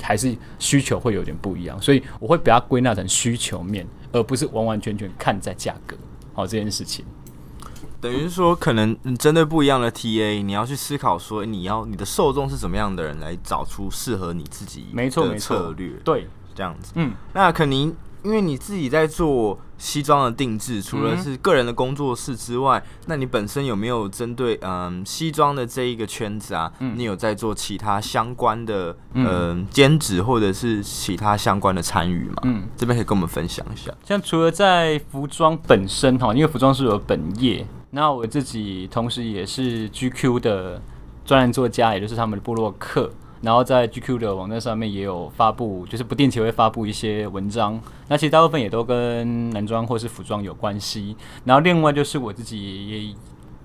[0.00, 5.94] 还是需求会有点不一样，所以我会把它归纳成需求面，而不是完完全全看在价格。
[6.32, 7.04] 好，这件事情
[8.00, 15.90] 等于是说，可能针对不一样的 TA，你要去思考说，你要你的受众是怎么样的人，来找出适合你自己的策略。
[16.04, 16.92] 对，这样子。
[16.96, 17.94] 嗯，那肯定。
[18.24, 26.70] 因为你自己在做西装的定制，除了是个人的工作室之外，嗯、那你本身有没有针对嗯西装的这一个圈子啊？
[26.80, 32.42] 嗯、你有在做其他相关的嗯兼职或者是其他相关的参与吗？
[32.42, 33.94] 嗯，这边可以跟我们分享一下。
[34.04, 40.80] 像除了在服装本身哈，因为服装是我本业，那我自己同时也是 GQ 的
[41.24, 43.10] 专栏作家，也就是他们的部落客。
[43.40, 47.80] 然后在 GQ 的网站上面也有发布，就是不定期会发布一些文章。
[48.08, 51.16] 那其实大部分也都跟男装或是服装有关系。
[51.44, 53.14] 然后另外就是我自己也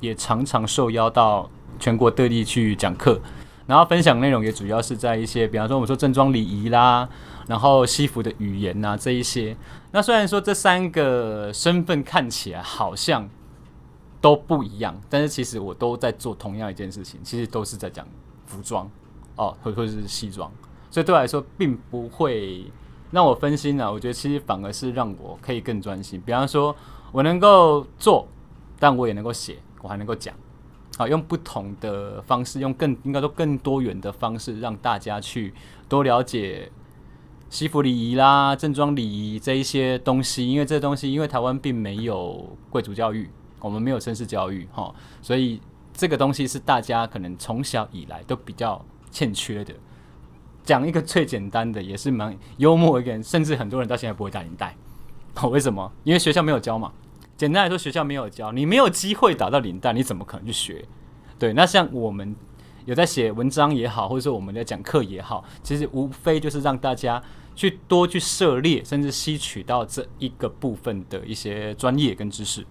[0.10, 3.20] 也常常受邀到全国各地去讲课，
[3.66, 7.10] 然后分享内容也主要是在一些，比方说我们说正装礼仪啦，
[7.48, 9.58] 然后西服的语言呐这一些。
[9.92, 13.28] 那虽然说这三个身份看起来好像
[14.24, 18.08] 都不一样，但是其实我都在做同样一件事情，其实都是在讲
[18.46, 18.90] 服装。
[19.36, 20.52] 哦，或或者是西装，
[20.92, 22.72] 所以对我来说并不会
[23.10, 26.22] 让我分心呢、我觉得其实反而是让我可以更专心。
[26.24, 26.76] 比方说，
[27.12, 28.28] 我能够做，
[28.78, 30.36] 但我也能够写，我还能够讲。
[31.00, 35.52] 好，用不同的方式，用更应该说更多元的方式，让大家去
[35.90, 36.72] 多了解
[37.50, 40.48] 西服礼仪啦、正装礼仪这一些东西。
[40.48, 43.28] 因为这东西，因为台湾并没有贵族教育，
[43.64, 45.60] 我们没有绅士教育，哈，所以
[45.92, 48.80] 这个东西是大家可能从小以来都比较。
[49.16, 49.72] 欠缺的，
[50.64, 54.76] 讲一个最简单的，也是蛮幽默一个人，甚至很多人到现在不会打领带。
[55.52, 55.92] 为什么？
[56.04, 56.92] 因为学校没有教嘛。
[57.38, 60.84] 简单来说，学校没有教，你没有机会打到领带，你怎么可能去学？
[61.38, 62.36] 对，那像我们
[62.86, 67.22] 有在写文章也好，或者说我们在讲课也好，其实无非就是让大家
[67.54, 72.66] 去多去涉猎，甚至吸取到这一个部分的一些专业跟知识。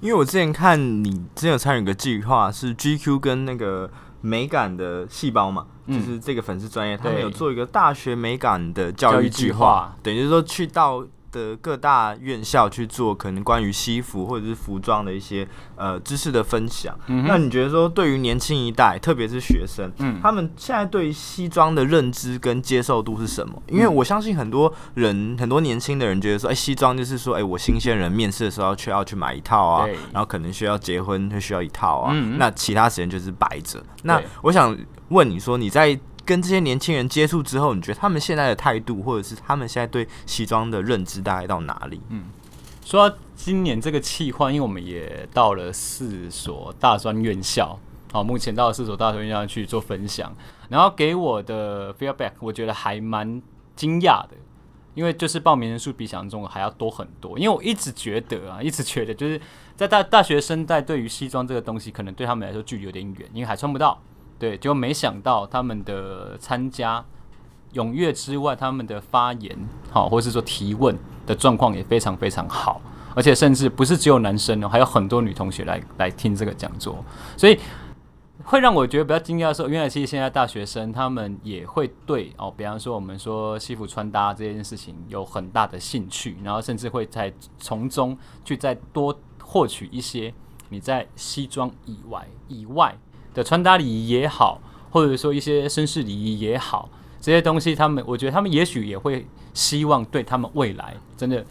[0.00, 3.90] 嗯，因为我之前看你之前有参与个计划，是 GQ 跟那个。
[4.22, 11.02] 美感的细胞嘛，就是这个粉丝专业，他们有做一个大学美感的教育计划，等于说去到。
[11.32, 16.96] 的各大院校去做可能关于西服或者是服装的一些呃知识的分享。
[17.06, 23.62] 嗯、那你觉得说，对于年轻一代，特别是学生，嗯，他们现在对西装的认知跟接受度是什么？
[23.68, 33.82] 因为我相信很多人，很多年轻的人觉得说，哎、欸，西装就是说，哎、欸，我新鲜人面试的时候却要去买一套啊，然后可能需要结婚会需要一套啊，嗯、那其他时间就是摆着。
[34.02, 34.76] 那我想
[35.08, 35.98] 问你说，你在
[36.30, 42.00] 跟这些年轻人接触之后，你觉得他们现在的态度，或者是他们现在对西装的认知大概到哪里？
[42.10, 42.26] 嗯，
[42.84, 47.76] 说到今年这个企划，因为我们也到了四所大专院校，
[48.12, 50.32] 好，目前到了四所大专院校去做分享，
[50.68, 53.42] 然后给我的 feedback，我觉得还蛮
[53.74, 54.36] 惊讶的，
[54.94, 57.36] 因为就是报名人数比想象中还要多很多。
[57.36, 59.40] 因为我一直觉得啊，一直觉得就是
[59.74, 64.00] 在大大学生代对于西装这个东西，可能对他们来说距离有点远，因为还穿不到。
[64.40, 67.04] 对，就没想到他们的参加
[67.74, 69.56] 踊跃之外，他们的发言
[69.92, 72.80] 好，或是说提问的状况也非常非常好，
[73.14, 77.04] 而且甚至不是只有男生哦，还有很多女同学来来听这个讲座，
[77.36, 77.56] 所以。
[78.42, 90.32] 会让我觉得比较惊讶的是，原来其实现在大学生他们也会对哦，比方说我们说西服穿搭这件事情有很大的兴趣，然后甚至会在从中去再多获取一些
[90.70, 92.96] 你在西装以外以外
[93.34, 96.88] 的穿搭礼仪也好，或者说一些绅士礼仪也好，
[97.20, 101.44] 这些东西他们我觉得他们也许也会希望对他们未来真的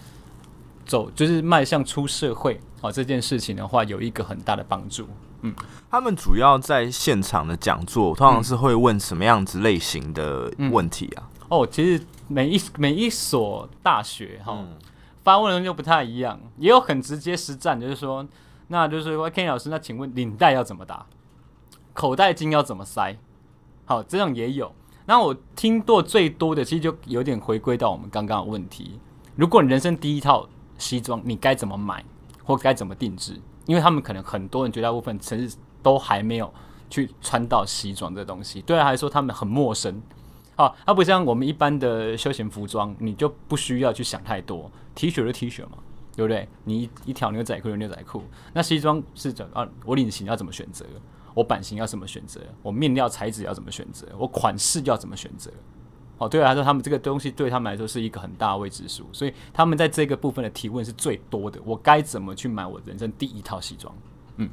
[0.85, 5.07] 走就是迈向出社会啊这件事情的话有一个很大的帮助。
[5.41, 5.55] 嗯，
[5.89, 11.29] 他们主要在现场的讲座，通常是会问什么样子类型的问题啊？
[11.39, 14.77] 嗯、哦，其实每一每一所大学哈，嗯、
[15.23, 18.27] 发问的就不太一样，也有很直接实战，就是说，
[18.67, 21.05] 那就是说，Kenny 老师，那请问领带要怎么打？
[21.99, 23.17] 口袋巾要怎么塞？
[23.83, 24.73] 好，这种也有。
[25.05, 28.97] 那我听过最多的，其实就有点回归到我们刚刚的问题：
[29.35, 32.01] 如果你人生第一套西装，你该怎么买，
[32.45, 33.37] 或该怎么定制？
[33.65, 36.49] 因为他们可能很多人绝大部分城市都还没有
[36.89, 40.01] 去穿到西装这东西，对他来说他们很陌生。
[40.55, 45.79] 好，它不像我们一般的休闲服装，你就不需要去想太多，T 恤就 T 恤嘛，
[46.15, 46.47] 对不对？
[46.63, 49.67] 你一一条牛仔裤就牛仔裤，那西装是怎啊？
[49.83, 50.85] 我领型要怎么选择？
[51.39, 52.41] 我版型要怎么选择？
[52.61, 54.05] 我面料材质要怎么选择？
[54.17, 55.49] 我款式要怎么选择？
[56.17, 61.57] 哦，对啊，他说他们这个东西对他们来说是一个很大的未知数，所以他们在这个部分的提问是最多的。
[61.63, 63.95] 我该怎么去买我人生第一套西装？
[64.35, 64.49] 嗯，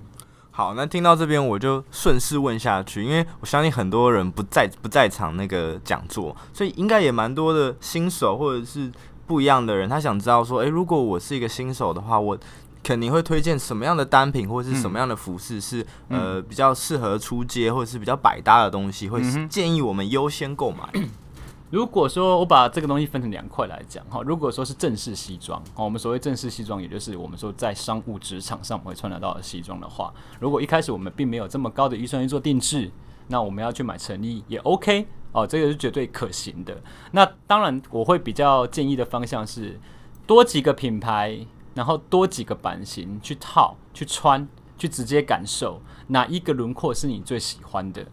[0.53, 8.93] 好，那听到这边我就顺势问下去，因为我相信很多人不在不在场那个讲座，所以应该也蛮多的新手或者是
[9.27, 12.39] 不一样的人，他想知道说，诶，如果我是一个新手的话，我
[12.87, 20.89] 肯定会推荐什么样的单品或者是什么样的服饰是、嗯、呃比较适合出街或者是比较百搭的东西，会建议我们优先购买。
[20.95, 21.09] 嗯
[21.69, 32.89] 如果说我把这个东西分成两块来讲哈，如果说是正式西装，我们所谓正式西装，也就是我们说在商务职场上我们会穿得到的西装的话，如果一开始我们并没有这么高的预算去做定制，
[33.27, 36.81] 那我们要去买成衣也 OK 哦，这个是绝对可行的。
[37.11, 39.81] 那当然我会比较建议的方向是
[40.25, 41.37] 多几个品牌，
[41.77, 48.05] 然后多几个版型去套、去穿、去直接感受哪一个轮廓是你最喜欢的。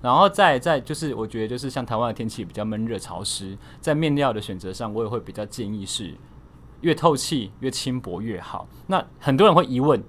[0.00, 6.14] 然后再再就是，我觉得就是像台湾的天气比较闷热潮湿，在面料的选择上，我也会比较建议是
[6.80, 8.66] 越透气越轻薄越好。
[8.86, 10.02] 那很多人会疑问，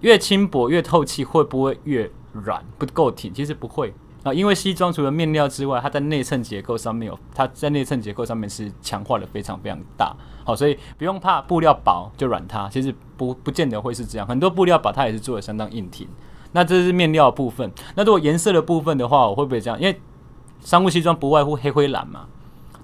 [0.00, 3.32] 越轻薄越透气会不会越软不够挺？
[3.32, 3.94] 其实不会
[4.26, 10.16] 啊，因为西装除了面料之外，它在内衬结构上面有，它在内衬结构上面是强化的非常非常大。
[10.44, 16.08] 好，所以不用怕布料薄就软塌，其实不不见得会是这样，很多布料薄它也是做的相当硬挺。
[16.52, 17.70] 那这是面料部分。
[17.94, 19.80] 那如果颜色的部分的话，我会不会这样？
[19.80, 20.00] 因为
[20.60, 22.26] 商务西装不外乎黑灰蓝嘛。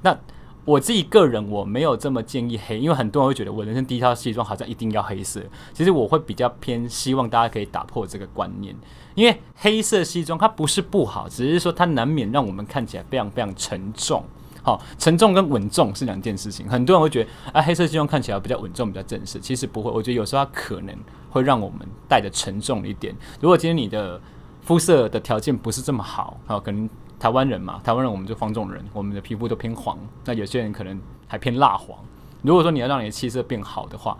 [0.02, 0.16] 那
[0.64, 5.40] 我自己个人我没有这么建议黑，因为很多人会觉得我人生第一套西装好像一定要黑色。
[5.72, 8.76] 其实我会比较偏希望大家可以打破这个观念，
[9.14, 14.24] 因为黑色西装它不是不好，只是说它难免让我们看起来非常非常沉重。
[14.64, 16.68] 好，沉重跟稳重是两件事情。
[16.68, 19.40] 很多人会觉得，啊，黑色西装看起来比较稳重，比较正式。
[19.40, 20.96] 其实不会，我觉得有时候它可能
[21.30, 23.12] 会让我们带的沉重一点。
[23.40, 24.20] 如果今天你的
[24.60, 29.98] 肤色的条件不是这么好，好，可能台湾人嘛，台湾人我们就黄种人，我们的皮肤都偏黄。
[30.24, 30.96] 那有些人可能
[31.26, 31.98] 还偏蜡黄。
[32.42, 34.16] 如果说你要让你的气色变好的话，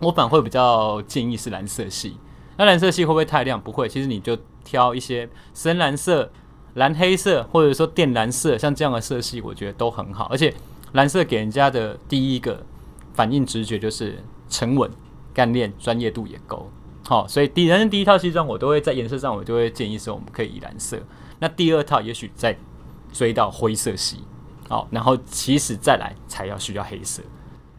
[0.00, 2.16] 我反而会比较建议是蓝色系。
[2.58, 3.58] 那蓝色系会不会太亮？
[3.58, 6.30] 不会，其实你就挑一些深蓝色。
[6.74, 10.26] 蓝黑色或者说靛蓝色，像这样的色系，我觉得都很好。
[10.26, 10.54] 而且
[10.92, 12.64] 蓝色给人家的第一个
[13.14, 14.88] 反应直觉就是沉稳、
[15.34, 16.70] 干练、专业度也够。
[17.04, 20.96] 好，所以第人生第一套西装，我都会在颜色上，我都会建议说我们可以以蓝色。
[21.40, 22.56] 那第二套也许再
[23.12, 24.18] 追到灰色系。
[24.68, 27.22] 好，然后其实再来才要需要黑色。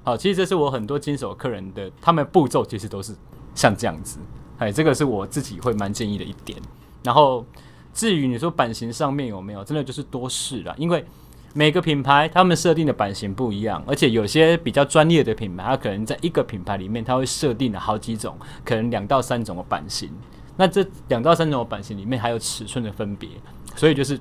[0.03, 3.15] 好，其实这是我很多经手客人的，他们步骤其实都是
[3.55, 4.19] 像这样子。
[4.59, 6.57] 哎，这个是我自己会蛮建议的一点。
[7.03, 7.43] 然后。
[7.91, 11.03] 至于你说版型上面有没有，真的就是多试啦，因为
[11.53, 20.09] 每个品牌他们设定的版型不一样，而且有些比较专业的品牌，它可能在一个品牌里面，它会设定了好几种，可能两到三种的版型。
[20.55, 23.27] 那这两到三种的版型里面还有尺寸的分别，
[23.75, 24.17] 所以就是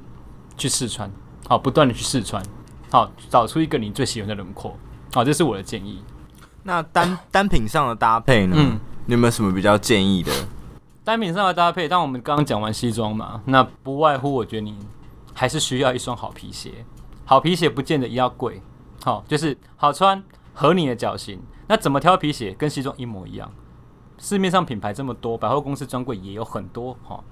[0.57, 1.09] 去试穿，
[1.47, 2.43] 好，不断的去试穿，
[2.91, 4.75] 好，找出一个你最喜欢的轮廓，
[5.13, 6.03] 好，这是我的建议。
[6.63, 8.57] 那单单品上的搭配呢？
[8.59, 10.31] 嗯，你有没有什么比较建议的？
[11.03, 14.77] 单品上的搭配，当我们刚刚讲完西装嘛，那不外乎我觉得你
[15.33, 16.85] 还是需要一双好皮鞋。
[17.25, 18.61] 好皮鞋不见得一定要贵，
[19.03, 21.41] 好就是好穿，合你的脚型。
[21.69, 22.53] 那怎么挑皮鞋？
[22.53, 23.51] 跟西装一模一样。
[24.19, 27.25] 市面上品牌这么多，百货公司专柜也有很多哈。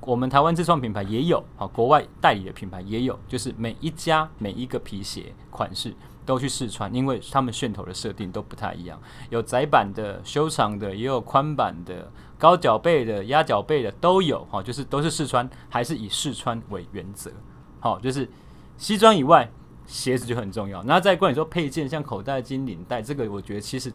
[0.00, 5.94] 我们台湾自创品牌也有，好，国外代理的品牌也有，就是每一家每一个皮鞋款式
[6.24, 9.00] 都去试穿，因为他们楦头的设定都不太一样，
[9.30, 17.30] 有窄版的、修长的，也有宽版的、高脚背的、压脚背的都有，好，就是都是试穿，还是以试穿为原则，
[17.80, 18.28] 好，就是
[18.76, 19.50] 西装以外，
[19.86, 20.82] 鞋子就很重要。
[20.84, 23.92] 那再关于说配件，像口袋巾、领带，这个我觉得其实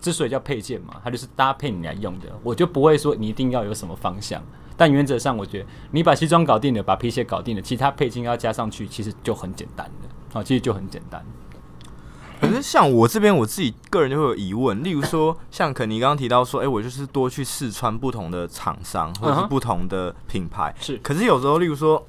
[0.00, 4.42] 之所以叫配件嘛，它就是搭配你来用的，我就不会说你一定要有什么方向。
[4.76, 10.08] 但原则上，我觉得你把西装搞定了，把皮鞋搞定了，其他配件要加上去，其实就很简单了。
[10.32, 11.20] 好，其实就很简单。
[12.40, 20.74] 可是像我这边，我自己个人就会有疑问，例如说，像肯尼刚刚提到说，哎、欸，我就是多去试穿不同的厂商或者是不同的品牌。
[20.80, 20.96] 是。
[20.98, 22.04] 可是有时候，例如说，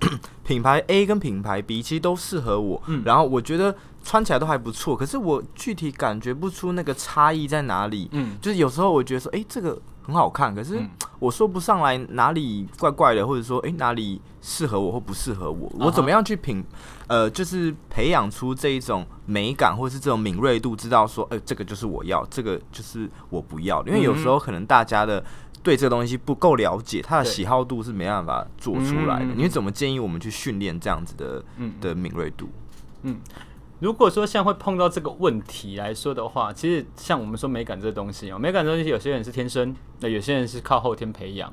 [0.45, 8.07] 品牌 A 跟品牌 B 其实都适合我，嗯，然后我觉得穿起来都还不错，可是我具体感觉不出那个差异在哪里。
[8.11, 9.79] 嗯，就是有时候我觉得说，哎、欸，这个。
[10.09, 10.81] 很好看，可是
[11.19, 16.63] 我说不上来哪里怪怪的，或者说，诶、欸、哪里适合我或不适合我，我怎么样去品，
[17.07, 23.85] 呃，就是培养出这一种美感，或者是这种敏锐度，知道说，诶、欸，这个就是我要，这个就是我不要。
[23.85, 25.23] 因为有时候可能大家的
[25.61, 29.27] 对这个东西不够了解，他的喜好度是没办法做出来的。
[29.35, 31.43] 你怎么建议我们去训练这样子的
[31.79, 32.49] 的敏锐度？
[33.03, 33.17] 嗯。
[33.79, 41.51] 如果说像会碰到这个问题来说的话，其实像我们说美感这东西哦，美感这东西有些人是天生，那有些人是靠后天培养。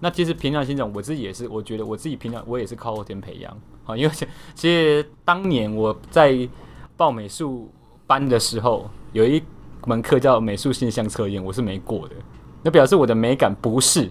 [0.00, 3.56] 那其实平常心讲，我自己也是，我觉得我自己平常，我也是靠后天培养
[3.86, 3.96] 啊。
[3.96, 4.14] 因为
[4.54, 6.48] 其实当年我在
[6.96, 7.70] 报美术
[8.06, 9.42] 班的时候，有一
[9.86, 12.14] 门课叫美术性向测验，我是没过的。
[12.62, 14.08] 那表示我的美感不是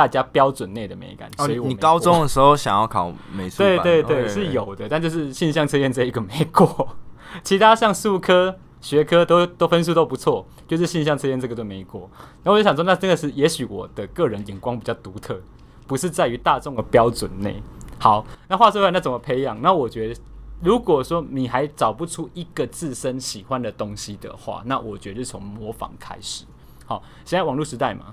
[0.00, 1.30] 大家标准内的美感。
[1.36, 3.82] 所以我，你高中的时候想要考美术班？
[3.82, 6.88] 对对对，是有的，但就是性向测验这一个没过。
[7.44, 12.08] 其他像数科、学科都都分数都不错，就是性向测验这个都没过。
[12.42, 15.38] 然后我就想说，那这个是也许我的个人眼光比较独特，
[15.86, 17.62] 不是在于大众的标准内。
[17.98, 19.60] 好，那话说回来，那怎么培养？
[19.60, 20.18] 那我觉得，
[20.62, 26.46] 如果说你还找不出一个自身喜欢的东西的话，那我觉得从模仿开始。
[26.86, 28.06] 好，现在网络时代嘛，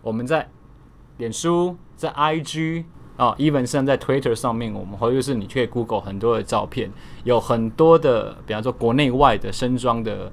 [0.00, 0.50] 我们在
[1.16, 2.84] 脸书、在 IG。
[3.16, 6.90] 啊、oh，even 像在 Twitter 上面，我们或者是你去 Google 很多的照片，
[7.22, 10.32] 有很多的，比方说国内外的身装的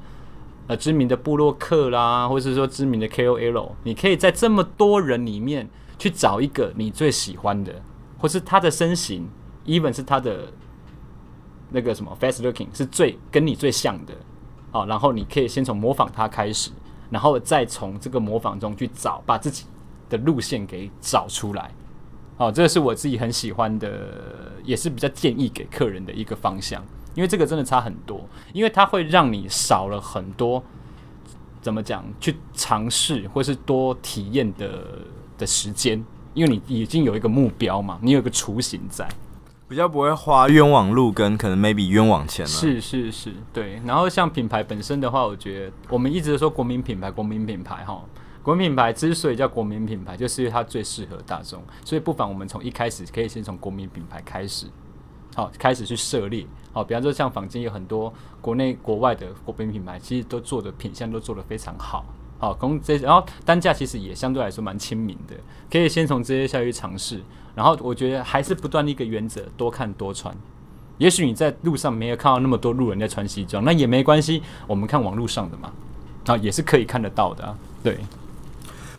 [0.66, 5.70] 呃知名的布洛克啦，或者是说知名的 KOL，你可以在这么多人里面
[6.00, 7.72] 去找一个你最喜欢的，
[8.18, 9.30] 或是他的身形
[9.68, 10.52] ，even 是他的
[11.70, 14.14] 那个什么 face looking 是最跟你最像的
[14.72, 16.72] 好然后你可以先从模仿他开始，
[17.12, 19.66] 然后再从这个模仿中去找，把自己
[20.12, 21.72] 的路线给找出来。
[22.38, 26.84] 哦，这个是我自己很喜欢的，也是比较建议给客人的一个方向，
[27.14, 30.64] 因为这个真的差很多，因为它会让你少了很多
[31.62, 34.84] 怎么讲去尝试或是多体验的
[35.38, 36.04] 的时间，
[36.34, 39.08] 因为你已经有一个目标嘛，你有一个雏形在，
[39.68, 42.50] 比较不会花冤枉路跟可能 maybe 冤枉钱了。
[42.50, 43.80] 是是是，对。
[43.86, 48.04] 然后像品牌本身的话，我觉得我们一直说国民品牌，国民品牌哈。
[48.44, 54.66] 国民品牌之所以叫国民品牌，就是因为它最适合大众，所以不妨我们从一开始可以先从国民品牌开始，
[55.36, 58.12] 好，开始去涉猎，好，比方说像坊间有很多
[58.42, 62.04] 国内国外的国民品牌，其实都做的品相都做得非常好，
[62.40, 65.36] 好，供这然后单价其实也相对来说蛮亲民的，
[65.70, 67.22] 可以先从这些下去尝试，
[67.54, 70.36] 然后我觉得还是不断的一个原则，多看多穿，
[70.98, 75.72] 也许你在路上没有看到那么多路人在穿西装，那也没关系，我们看网络上的嘛，
[76.26, 78.00] 啊，也是可以看得到的，啊，对。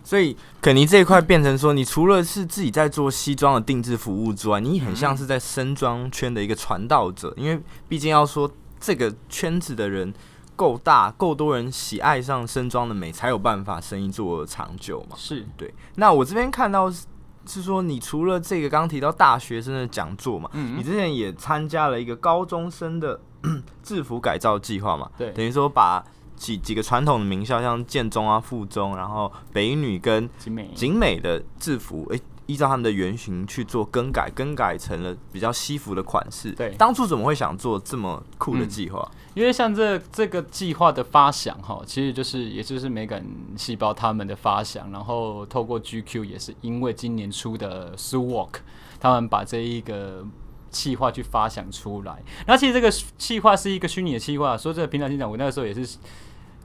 [0.05, 8.51] 所以，肯尼这一块变成说，你除了是自己在做西装的定制服务之外，你很像是在身装圈的一个传道者，因为毕竟要说
[8.81, 10.13] 这个圈子的人
[10.57, 15.17] 够大，够多人喜爱上身装的美，才有办法生意做长久嘛。
[15.17, 15.73] 是对。
[15.95, 23.21] 那我这边看到是说，你除了这个刚刚提到大学生的讲座嘛，嗯，你之前也参加了一个高中生的
[23.83, 26.05] 制服改造计划嘛，对，等于说把。
[26.37, 36.51] 几几个传统的名校，像建中啊、附中，然后北女跟景美景美的制服，诶、欸，依照他们的原型去做更改，更改成了比较西服的款式。
[36.53, 39.09] 对，当初怎么会想做这么酷的计划？
[39.13, 43.25] 嗯，因为像这这个计划的发想，哈，其实就是也就是美感
[43.57, 48.55] 细胞他们的发想，然后透过 GQ 也是因为今年出的 Sue Walk，
[49.01, 50.27] 他们把这一个。
[50.73, 54.57] 计划去发想出来，那其实这个计划是一个虚拟的计划。
[54.57, 55.99] 说这个平常心讲，我那个时候也是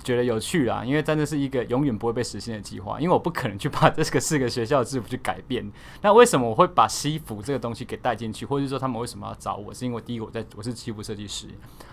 [0.01, 2.99] 觉得有趣啦，因为真的是一个永远不会被实现的计划。
[2.99, 5.69] 因为我不可能去把这个四个学校的制服去改变。
[6.01, 9.73] 那为什么我会把西服这个东西给带进去，或者说他们为什么要找我？
[9.73, 11.47] 是因为第一个我在我是西服设计师。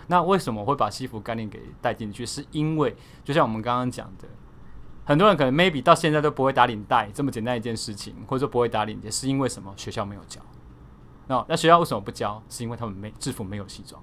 [0.07, 2.25] 那为什么我会把西服概念给带进去？
[2.25, 4.27] 是因为就像我们刚刚讲的，
[5.03, 9.73] 很多人可能 maybe 到现在都不会打领带这么简单一件事情，或者说不会打领结，是因为什么？
[9.75, 10.39] 学校没有教。
[11.27, 12.41] 那那学校为什么不教？
[12.49, 14.01] 是因为他们没制服没有西装。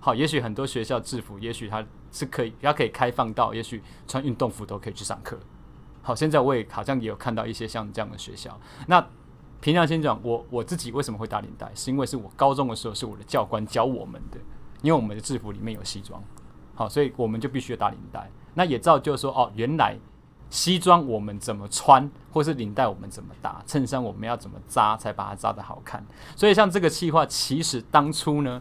[0.00, 5.38] 好，也许很多学校制服，也许它是可以，它可以开放到，也许穿运动服都可以去上课。
[6.02, 8.58] 好，现在我也好像也有看到一些像这样的学校。
[8.86, 9.06] 那
[9.60, 11.70] 凭良心讲，我我自己为什么会打领带？
[11.74, 14.38] 是因为是我高中的时候是我的教官教我们的，
[14.82, 16.22] 因为我们的制服里面有西装。
[16.74, 18.30] 好，所以我们就必须打领带。
[18.54, 19.98] 那也造就说，哦，原来。
[20.50, 26.04] 西装我们怎么穿，或是领带我们怎么打，衬衫我们要怎么扎才把它扎得好看？
[26.34, 28.60] 所以像这个计划，其实当初呢，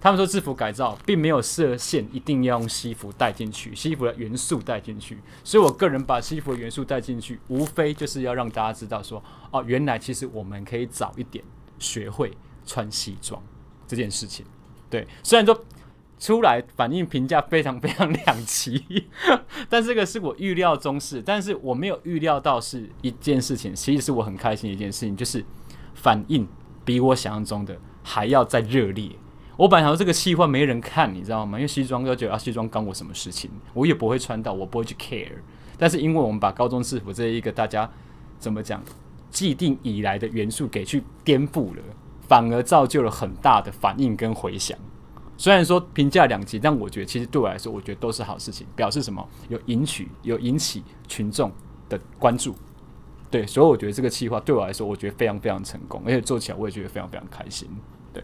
[0.00, 5.18] 他们说制服改造并没有设限，一定要用西服带进去，西服的元素带进去。
[5.44, 11.44] 所以我个人把西服的元素带进去，无非就是要让大家知道说，哦，原来其实我们可以早一点
[11.78, 12.32] 学会
[12.64, 13.42] 穿西装
[13.86, 14.46] 这件事情。
[14.88, 15.64] 对，虽然说。
[16.18, 19.06] 出来反应评价非常非常两极，
[19.68, 25.44] 但这个是我预料中事，但是我没有预料到是一件事情，其实是我很开心的一件事情，就是
[25.94, 26.46] 反应
[26.84, 29.10] 比我想象中的还要再热烈。
[29.56, 31.58] 我本来想说这个企划没人看，你知道吗？
[31.58, 33.50] 因为西装哥觉得啊，西装干我什么事情？
[33.74, 35.32] 我也不会穿到，我不会去 care。
[35.76, 37.88] 但是因为我们把高中制服这一个大家
[38.38, 38.82] 怎么讲
[39.30, 41.82] 既定以来的元素给去颠覆了，
[42.26, 44.76] 反而造就了很大的反应跟回响。
[45.38, 49.26] 虽然说评价两极，但我觉得其实对我来说，我觉得都是好事情，表示什么？
[49.48, 51.50] 有引起有引起群众
[51.88, 52.54] 的关注，
[53.30, 57.68] 对，所以我觉得这个计划对我来说，我觉得非常非常成功，而且做起来我也觉得非常非常开心，
[58.12, 58.22] 对。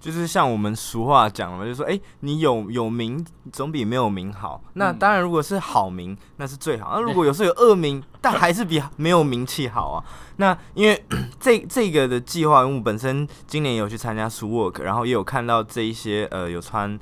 [0.00, 4.62] 就是像我们俗话讲的嘛，就是说，哎，你有有名总比没有名好。
[4.72, 6.92] 那当然，如果是好名，那是最好。
[6.94, 10.04] 那如果有时候有恶名，但还是比没有名气好啊。
[10.36, 11.04] 那因为
[11.38, 16.98] 这这个的计划，因为我本身今年有去参加 SWORK，然后也有看到这一些呃有穿。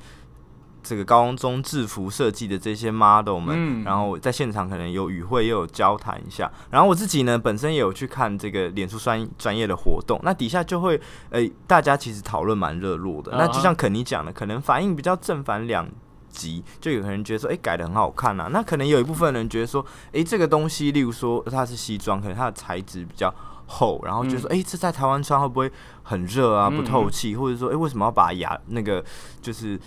[0.88, 6.50] 这个高中制服设计的这些 model 们，嗯、然后在现场可能有与会，又有交谈一下。
[6.70, 13.32] 然后我自己呢，本身也有去看这个脸书专专业的活动，那底下就会，呃，大家其实讨论蛮热络的。
[13.36, 15.86] 那就像肯尼讲的，可能反应比较正反两
[16.30, 18.48] 极，就有人觉得说，哎，改的很好看啊。
[18.50, 19.84] 那可能有一部分人觉得说，
[20.14, 23.34] 哎，这个东西，例如说它是西装，可能它的材质比较
[23.66, 25.70] 厚，然后就说，哎，这在台湾穿会不会
[26.02, 29.04] 很热啊，不透气，或者说，哎，为什么要把牙那个
[29.42, 29.78] 就是。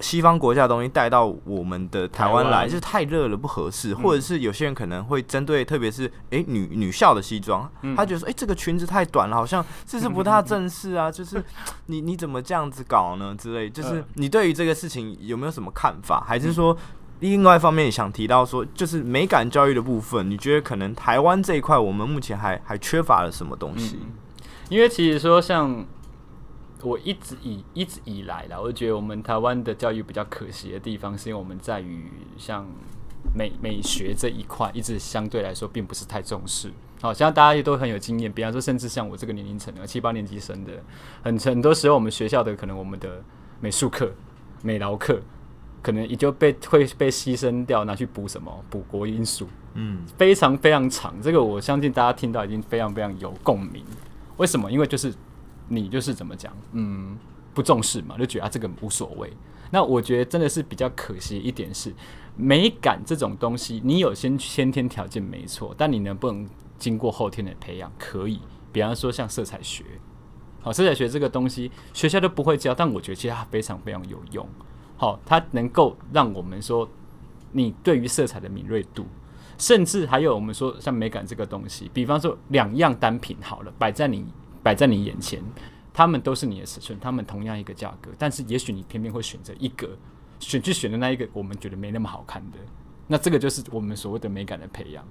[0.00, 11.42] 西方国家的东西带到我们的台湾来，就是太热了不合适，或者是有些人可能会针对，特别是诶女女校的西装，他觉得说诶这个裙子太短了，好像 这是不太正式啊，就是
[11.86, 13.34] 你你怎么这样子搞呢？
[13.38, 16.24] 之类，就是你对于这个事情有没有什么看法？
[16.26, 16.76] 还是说
[17.20, 24.00] 另外一方面想提到说，就是美感教育的部分，你觉得可能台湾这一块我们目前还还缺乏了什么东西？
[24.68, 25.84] 因为其实说像。
[26.82, 32.66] 我一直以一直以来啦，我觉得我们台湾的教育比较可惜的地方，是因为我们在于像
[33.34, 36.70] 美美学这一块，一直相对来说并不是太重视。
[37.00, 40.72] 好，像大家也都很有经验，比方说，甚至像我这个年龄层的七八年级生的，
[41.22, 43.22] 很很多时候我们学校的可能我们的
[43.60, 44.12] 美术课、
[44.62, 45.22] 美劳课，
[45.82, 51.14] 可能也就被会被牺牲掉，拿去补什么补国英数，嗯，非常非常长。
[51.22, 53.82] 这个我相信大家听到已经非常非常有共鸣。
[54.36, 54.70] 为什么？
[54.70, 55.14] 因为就是。
[55.68, 57.16] 你就是怎么讲，嗯，
[57.52, 59.32] 不重视嘛，就觉得啊这个无所谓。
[59.70, 61.92] 那我觉得真的是比较可惜一点是，
[62.36, 66.48] 美感这种东西，你有先先天条件没错，但你能不能
[66.78, 67.90] 经过后天的培养？
[67.98, 68.40] 可以，
[68.70, 69.84] 比方说像色彩学，
[70.60, 74.46] 好，色彩学这个东西学校都不会教，但我觉得其实它非常非常有用。
[74.96, 76.88] 好，它能够让我们说，
[77.50, 79.06] 你对于色彩的敏锐度，
[79.58, 84.24] 甚至还有我们说像美感这个东西，比方说两样单品好了，摆在你。
[84.64, 85.40] 摆在你眼前，
[85.92, 89.96] 他们都是你的尺寸，他们同样一个价格，但是也许你偏偏会选择一个，
[90.40, 92.58] 选去选的那一个，我们觉得没那么好看的，
[93.06, 95.06] 那这个就是我们所谓的美感的培养。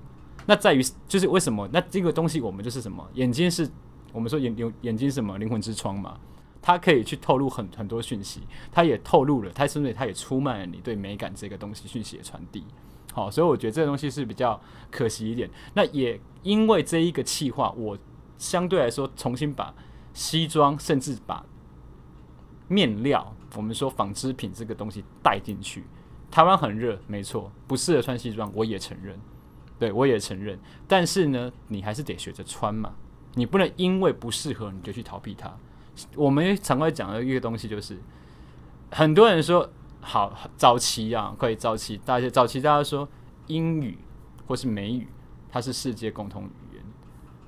[0.46, 1.70] 那在于就是为什么？
[1.72, 3.08] 那这个东西我们就是什么？
[3.14, 3.70] 眼睛是
[4.12, 6.18] 我们说眼有眼睛什么灵魂之窗嘛？
[6.62, 8.42] 它可以去透露很很多讯息，
[8.72, 12.66] 它也透露了，它甚至它也出卖了你对美感这个东西讯息的传递。
[13.14, 15.50] 好，所以我觉得这个东西是比较可惜一点。
[15.76, 17.96] 那也因为这一个企划，我。
[18.44, 19.74] 相对来说，重新把
[20.14, 21.46] 西装，甚至把
[22.68, 25.86] 面料，我们说纺织品这个东西带进去。
[26.30, 29.18] 台湾很热，没错，不适合穿西装，我也承认。
[29.80, 30.60] 对，我也承认。
[30.86, 32.94] 但是呢，你还是得学着穿嘛，
[33.36, 35.56] 你不能因为不适合你就去逃避它。
[36.16, 37.98] 我们常会讲的一个东西就是，
[38.92, 39.70] 很多人说
[40.02, 43.08] 好早期啊，可以早期，大家早期大家说
[43.48, 43.98] 英语
[44.46, 45.08] 或是美语，
[45.50, 46.50] 它是世界共同语。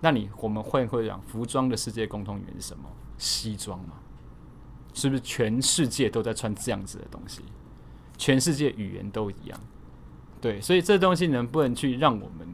[0.06, 2.84] 那你我们会会讲服装的世界共同语言是什么？
[3.18, 3.96] 西装嘛，
[4.94, 7.42] 是不是全世界都在穿这样子的东西？
[8.16, 9.60] 全世界语言都一样，
[10.40, 12.48] 对，所以这东西能不能去让我们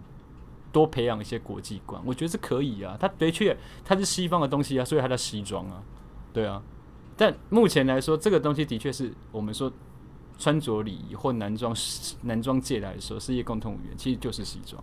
[0.72, 2.02] 多培养一些国际观？
[2.06, 2.96] 我觉得是可以啊。
[2.98, 5.84] 它的确它是西方的东西啊，所以它叫西装啊，
[6.32, 6.64] 对啊。
[7.18, 9.70] 但目前来说，这个东西的确是我们说
[10.40, 11.76] 穿着礼仪或男装
[12.22, 14.82] 男装界来说世界共同语言，其实就是西装。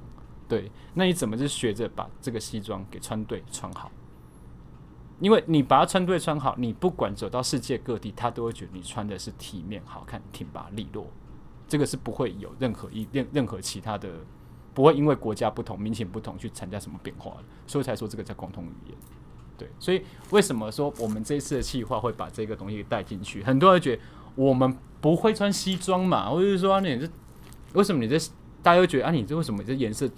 [0.49, 3.91] 对，那你怎么是学着把这个西装给穿对穿好？
[5.21, 11.07] 因为你把它穿对穿好，你不管走到世界各地，他都会觉得你穿的是体面、好看、挺拔、利落。
[11.67, 14.09] 这个是不会有任何一任任何其他的，
[14.73, 18.97] 不会因为国家不同、民情不同去参加什么变化的，所以才说这个叫共同语言。
[19.59, 23.43] 对，所以为什么说我们这一次的企划会把这个东西带进去？
[23.43, 24.03] 很多人觉得
[24.37, 27.11] 我们不会穿西装嘛，或者是说你这
[27.75, 28.17] 为什么你这
[28.63, 30.09] 大家会觉得啊，你这为什么这颜色？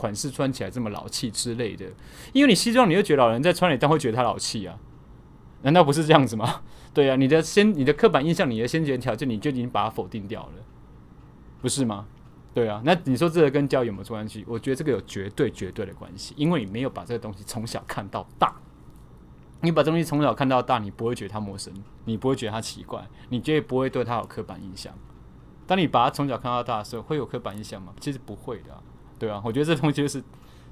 [0.00, 1.84] 款式穿起来这么老气之类的，
[2.32, 4.78] 因为你西装，你会觉得老人在穿，你当会觉得他老气啊？
[5.62, 6.62] 难道不是这样子吗？
[6.94, 10.52] 对啊，你的先，你的刻板印象，你的先决条件，你就已经把它否定掉了，
[11.60, 12.06] 不是吗？
[12.54, 14.42] 对啊，那你说这个跟教育有没有关系？
[14.48, 18.56] 我觉得这个有绝对绝对的关系，因为你没有把这个东西从小看到大，
[19.60, 21.72] 你把东西从小看到大，你不会觉得它陌生，
[22.06, 24.92] 你不会觉得它奇怪，你绝对不会对它有刻板印象。
[25.66, 27.92] 当你把它从小看到大的时候，会有刻板印象吗？
[28.00, 28.82] 其实不会的。
[29.20, 30.20] 对啊，我觉得这东西就是，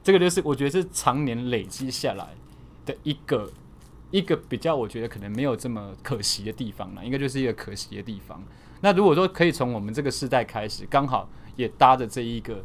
[0.02, 2.28] 这个就是我觉得是常年累积下来
[2.86, 3.52] 的一个
[4.10, 8.42] 一个比较，我觉得可能没有这么可惜的地方了，应该就是一个可惜的地方。
[8.80, 12.64] 那如果说可以从我们这个时代开始，刚好也搭着这一个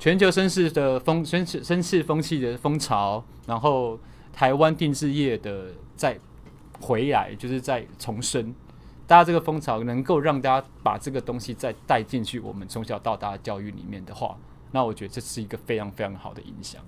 [0.00, 3.96] 全球绅士的风绅士绅士风气的风潮，然后
[4.32, 6.18] 台湾定制业的再
[6.80, 8.52] 回来，就是再重生，
[9.06, 14.36] 大家这个风潮能够让大家把这个东西再带进去我们从小到大的教育里面的话。
[14.72, 16.82] 那我觉得这是一个非常非常好的影响，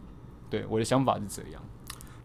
[0.51, 1.63] 对，我的想法是这样，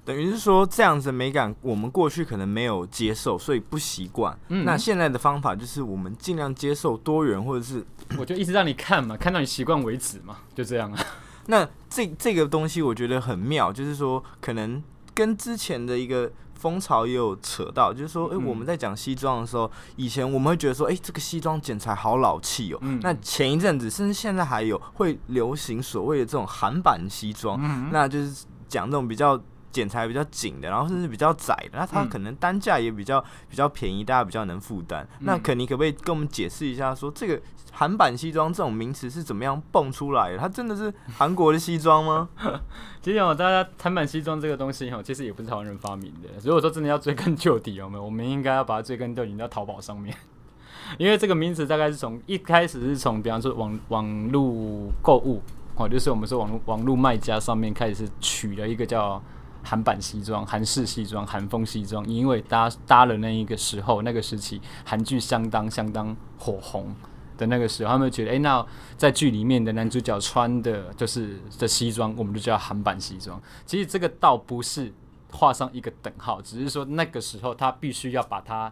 [0.04, 4.38] 等于是说这样子的美感，我们过去可能没有接受，所以不习惯。
[4.50, 7.86] 嗯，那现在的方法就是我们尽量接受多元，或者是
[8.18, 11.06] 我就一直让你看嘛，看到你习惯为止嘛，就这样啊。
[11.48, 14.82] 那这这个东西我觉得很妙，就是说可能
[15.14, 16.32] 跟之前的一个。
[16.64, 22.80] 风潮也有扯到，就是说，诶、欸，我们在讲西装的时候，以前我们会觉得说，诶、欸，这个西装剪裁好老气哦。
[23.02, 27.60] 那前一阵子，甚至现在还有会流行所谓的这种韩版西装，
[27.92, 29.38] 那就是讲这种比较。
[29.74, 33.20] 剪裁比较紧的，然后甚至比较窄的，那它可能单价也比较
[33.50, 35.06] 比较便宜，大家比较能负担。
[35.22, 40.38] 那可你可不可以跟我们解释一下说，说这个韩版西装这种名词是怎么样蹦出来的？
[40.38, 42.30] 它真的是韩国的西装吗？
[43.02, 46.30] 其实哦，大家韩版西装这个东西哦，其实也不是台湾人发明的。
[46.44, 48.04] 如果说真的要追根究底，有没有？
[48.04, 50.16] 我们应该要把它追根究底到淘宝上面，
[51.00, 55.42] 因为这个名词大概是从一开始是从，比方说网网络购物
[55.76, 59.22] 哦，就是我们说网络网络卖家上面开始是取了一个叫。
[59.64, 66.94] 韩版西装、韩式西装、韩风西装，因为搭搭了那一个时候，那个时期韩剧相当相当火红
[67.38, 68.66] 的那个时候，他们觉得，哎、那
[68.98, 73.42] 在剧里面的男主角穿的就是的西装，我们就叫韩版西装。
[73.66, 74.94] 其实这个倒不是
[75.32, 78.72] 画上一个等号，只是说那个时候他必须要把它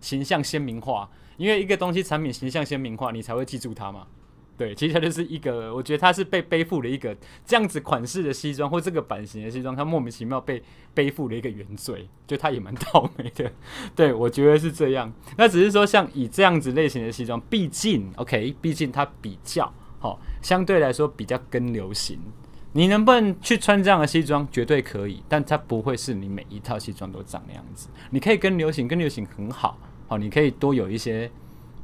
[0.00, 4.06] 形象鲜明化，因为一个东西产品形象鲜明化，你才会记住它嘛。
[4.60, 13.50] 对，其实它就是一个，我觉得它是被背负了一个这样子款式的西装，或这个版型的西装，它莫名其妙被背负了一个原罪，就它也蛮 倒霉的。
[13.96, 15.10] 对，我觉得是这样。
[15.38, 22.18] 那只是说，像以这样子类型的西装，毕竟 OK，毕竟它比较好，相对来说比较跟流行。
[22.74, 27.88] 你能不能去穿这样的西装，绝对可以，但它不会是你每一套西装都长那样子。
[28.10, 31.30] 你可以跟流行，跟流行很好，好，你可以多有一些。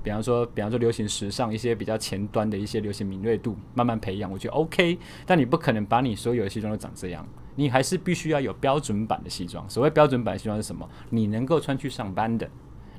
[0.07, 4.97] 比方说，比方说流行时尚一些比较前端的一些流行敏锐度，慢慢培养，我觉得 OK。
[5.27, 7.27] 但你不可能把你所有的西装都长这样，
[7.57, 9.69] 你还是必须要有标准版的西装。
[9.69, 10.89] 所谓标准版的西装是什么？
[11.11, 12.49] 你能够穿去上班的，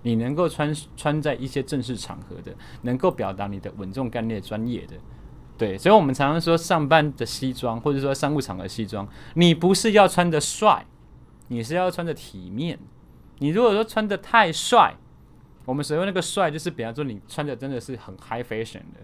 [0.01, 4.95] 你能够穿穿在一些正式场合的，能够表达你的稳重、干练、专业的。
[5.57, 10.85] 对，所以我们常常说，上班的西装或者说商务场合西装，你不是要穿的帅，
[11.47, 12.77] 你是要穿的体面。
[13.39, 14.97] 你如果说穿的太帅，
[15.67, 19.01] 我们所谓那个帅，就是比方说你穿的真的是很 high fashion 的，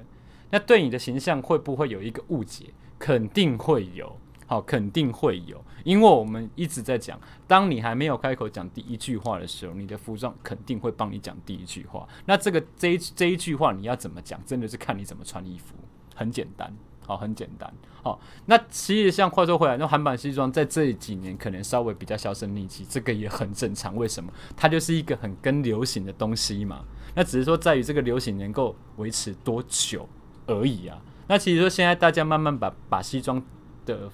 [0.50, 2.68] 那对你的形象会不会有一个误解？
[2.98, 12.08] 肯定会有，好，肯定会有，因为我们一直在讲，当你还没有开口讲第一句话的时候，你的服装肯定会帮你讲第一句话。
[12.26, 15.76] 那这个这一这一句话你要怎么讲，真的是看你怎么穿衣服，
[16.16, 16.74] 很简单。
[17.06, 17.72] 好，很简单。
[18.02, 23.96] 好，那其实像话说回来，那韩版西装在这几年可能稍微比较销声匿迹，这个也很正常。
[23.96, 24.32] 为什么？
[24.58, 26.84] 它就是一个很跟流行的东西嘛。
[27.16, 30.08] 那只是说在于这个流行能够维持多久
[30.48, 31.00] 而已啊。
[31.28, 33.42] 那其实说现在大家慢慢把把西装
[33.86, 34.10] 的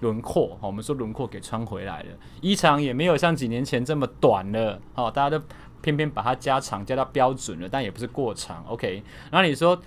[0.00, 2.10] 轮廓，我们说轮廓给穿回来了，
[2.42, 4.80] 衣长也没有像几年前这么短了。
[4.94, 5.44] 好，大家都
[5.80, 8.64] 偏偏把它加长加到标准了，但也不是过长。
[8.68, 9.80] OK，那你说？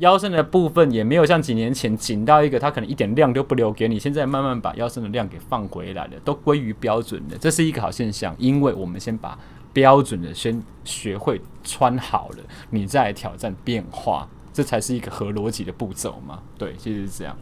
[0.00, 3.98] 腰身的部分也没有像几年前紧到一个，它可能一点量都不留给你。
[3.98, 8.34] 现在慢慢把腰身的量给放回来了，都归于标准的，这是一个好现象。
[8.38, 9.38] 因为我们先把
[9.72, 12.38] 标准的先学会穿好了，
[12.70, 16.40] 你再来挑战变化，这才是一个合逻辑的步骤嘛。
[16.58, 17.36] 对，其实是这样。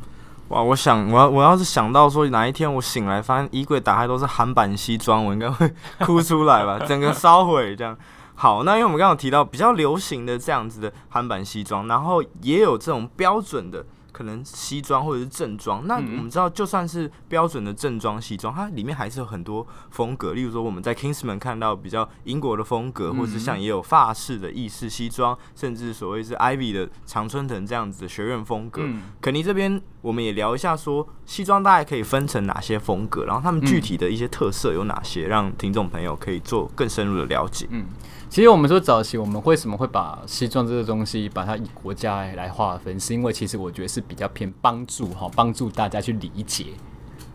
[0.48, 7.96] 哇，我想，我要我要是想到说哪一天我醒来发现衣柜打开都是韩版西装，我应该会 哭出来吧，整个烧毁这样。
[8.40, 13.84] 好，那因为我们刚刚提到比较流行的这样子的韩版西装，然后也有这种标准的。
[14.10, 20.32] 可能西装或者是正装，那我们知道，就算是标准的正装西装，它里面还是有很多风格。
[20.32, 28.82] 例如说，我们在 Kingsman 看到比较英国的风格，或者是像也有法式的意式西装，甚至所谓是 Ivy 的常春藤这样子的学院风格。
[29.20, 37.68] 肯尼这边我们也聊一下，说西装大概可以分成哪些风格，然后他们具体的一些特色有哪些，让听众朋友可以做更深入的了解。
[37.70, 37.86] 嗯。
[38.28, 46.66] 其实我们说早期我们为什么会把西装这个东西把它以国家来划分，是因为其实我觉得是比较偏帮助哈，帮助大家去理解，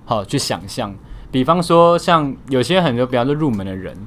[0.05, 0.95] 好去想象。
[1.31, 3.97] 比方说像有些很多比方说入门的人，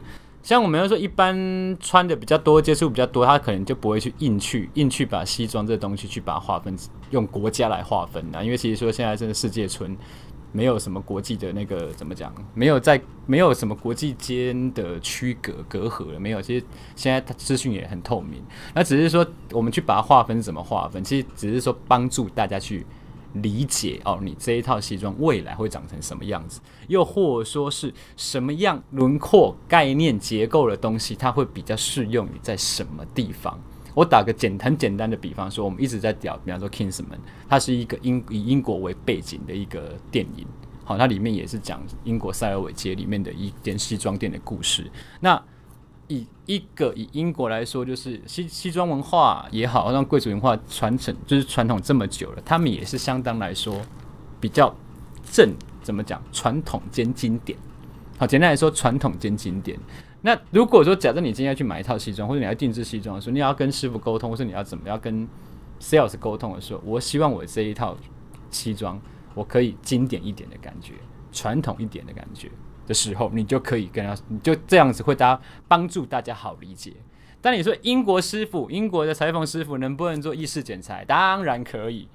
[0.45, 6.77] 像我们要说一般穿的比较多、接触比较多，他可能就不会去硬去硬去把西装这东西去把它划分
[7.11, 9.97] 用国家来划分的，因为其实说现在真的世界村。
[10.57, 12.35] 没有什么国际的那个怎么讲？
[12.55, 16.19] 没有在没有什么国际间的区隔隔阂了。
[16.19, 18.43] 没有，其实现在资讯也很透明。
[18.75, 21.05] 那只是说我们去把它划分怎么划分？
[21.05, 22.87] 其实只是说帮助大家去
[23.35, 33.61] 理解哦，你这一套西装未来会长成什么样子，又或者说是什么样轮廓、概念、结构的东西，它会比较适用于在什么地方。
[33.97, 37.05] 我打个简很简单的比方说，我们一直在讲，比方说《Kingsman》，
[37.49, 40.47] 它是一个英以英国为背景的一个电影，
[40.85, 44.91] 好，它里面也是讲英国塞尔维街里面的一间西装店的故事。
[45.21, 45.43] 那
[46.09, 53.81] 以一个以英国来说，就是西西装文化也好，让贵族文化传承就是传统这么久了，他们也是相当来说
[54.39, 54.73] 比较
[55.33, 56.23] 正，怎么讲？
[56.33, 57.59] 传统兼经典。
[58.19, 59.79] 好，简单来说，传统兼经典。
[60.23, 65.29] 那如果说假设你今天要去买一套西装，或者你要定制西装的时候，你要跟师傅沟通，或者你要怎么样跟
[65.81, 67.97] sales 沟通的时候，我希望我这一套
[68.51, 69.01] 西装
[69.35, 70.95] 我可以经典一点的感觉，
[71.31, 72.51] 传统一点的感觉
[72.87, 76.93] 的时候，你就可以跟他，你就这样子会大家帮助大家好理解。
[77.41, 81.05] 但你说英国师傅，英国的裁缝师傅能不能做意式剪裁？
[81.07, 82.09] 当然可以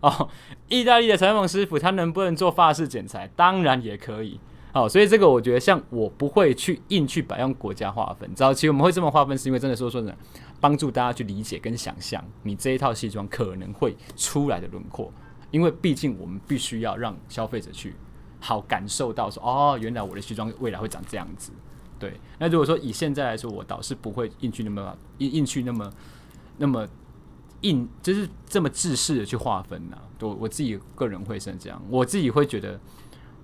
[0.00, 0.28] 哦。
[0.68, 3.30] 意大利的裁缝师傅他能不能做法式剪裁？
[3.34, 4.38] 当然也可以。
[4.70, 8.30] 好，所以这个我觉得，像我不会去硬去把用国家划分。
[8.34, 10.14] 早期我们会这么划分，是因为真的说说呢，
[10.60, 15.10] 帮助大家去理解跟想象你这一套西装可能会出来的轮廓。
[15.50, 17.94] 因为毕竟我们必须要让消费者去
[18.38, 21.50] 好感受到说，哦，原来我的西装未来会长这样子。
[21.98, 25.90] 对，那如果说以现在来说，我倒是不会硬去那么硬硬去那么
[26.58, 26.86] 那么
[27.62, 29.96] 硬，就是这么制式的去划分呐。
[30.20, 32.78] 我我自己个人会是这样，我自己会觉得。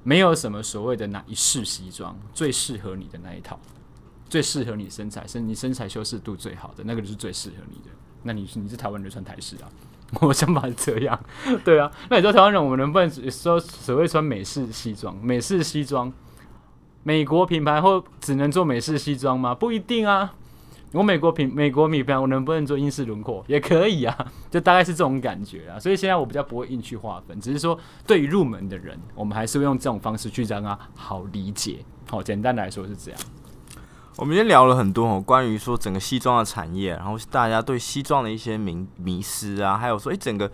[0.04, 3.58] 没有什么所谓的哪一式西装最适合你的那一套，
[4.28, 7.90] 最适合你身材，身你身材修饰度最好的那个就是最适合你的。
[8.22, 9.66] 那你是你是台湾人穿台式啊？
[10.20, 11.18] 我想法是这样，
[11.64, 11.90] 对啊。
[12.08, 15.16] 那你说台湾人我们能不能说所谓穿美式西装？
[15.24, 16.12] 美式西装，
[17.02, 19.54] 美国品牌或只能做美式西装吗？
[19.54, 20.34] 不一定啊。
[20.94, 24.16] 我美国品美国米饭，我能不能做英式轮廓也可以啊，
[24.48, 25.78] 就大概是这种感觉啊。
[25.78, 27.76] 所以现在我比较不会硬去划分，只是说
[28.06, 31.84] 对于入门的人，我们还是会用这种方式去让他好理解。
[32.08, 33.20] 好，简单来说是这样。
[34.16, 40.48] 我们今天聊了很多哦，关于说整个西装的产业，然后大家对西装的一些迷迷失啊，还有说，诶，整个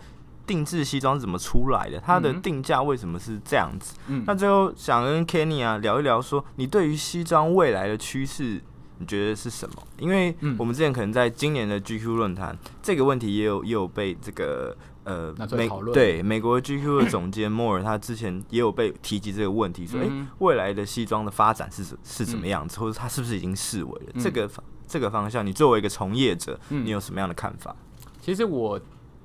[0.47, 1.99] 定制西装是怎么出来的？
[1.99, 3.95] 它的定价为什么是这样子？
[4.07, 8.59] 嗯，那最后想跟 Kenny 啊聊一聊，说你对于西装未来的趋势。
[9.01, 9.75] 你觉得是什么？
[9.97, 24.11] 因为我们之前可能在今年的 GQ 论坛、嗯、这个问题也有也有被这个呃美对美国 GQ 的总监 莫尔他之前也有被提及这个问题，说哎、未来的西装的发展是是怎么样子，嗯、或者他是不是已经视为了？
[24.13, 24.49] 嗯、这个
[24.87, 27.75] 这个方向，你作为一个从业者，你有什么样的看法？
[28.21, 28.79] 其实我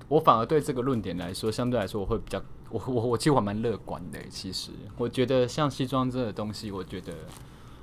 [0.09, 4.18] 我反而对这个论点来说，相对来说我会比较我我我其实我蛮乐观的。
[4.31, 7.12] 其实我觉得像西装这个东西，我觉得。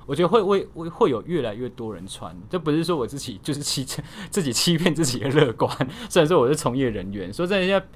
[0.06, 3.84] 我觉得会会会会有越来越多人穿，这不是说我自己 就是欺
[4.30, 5.70] 自己欺骗自己的乐观。
[6.08, 7.86] 虽然说我是从业人员，说真的，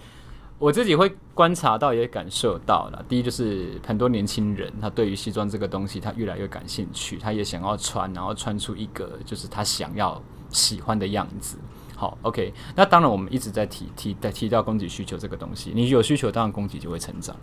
[0.59, 3.05] 我自己会观察到也感受到了。
[3.09, 11.59] 第一就是很多年轻人，他对于西装这个东西，他越来越感兴趣，他也想要穿，然后穿出一个就是他想要喜欢的样子。
[11.95, 17.37] 好，OK，那当然我们一直在提提在提到供给需求这个东西，你有需求，当然供给就会成长。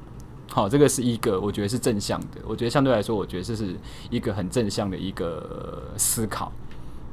[0.49, 2.41] 好，这个是一个我觉得是正向的。
[2.45, 3.75] 我觉得相对来说，我觉得这是
[4.09, 6.51] 一个很正向的一个思考。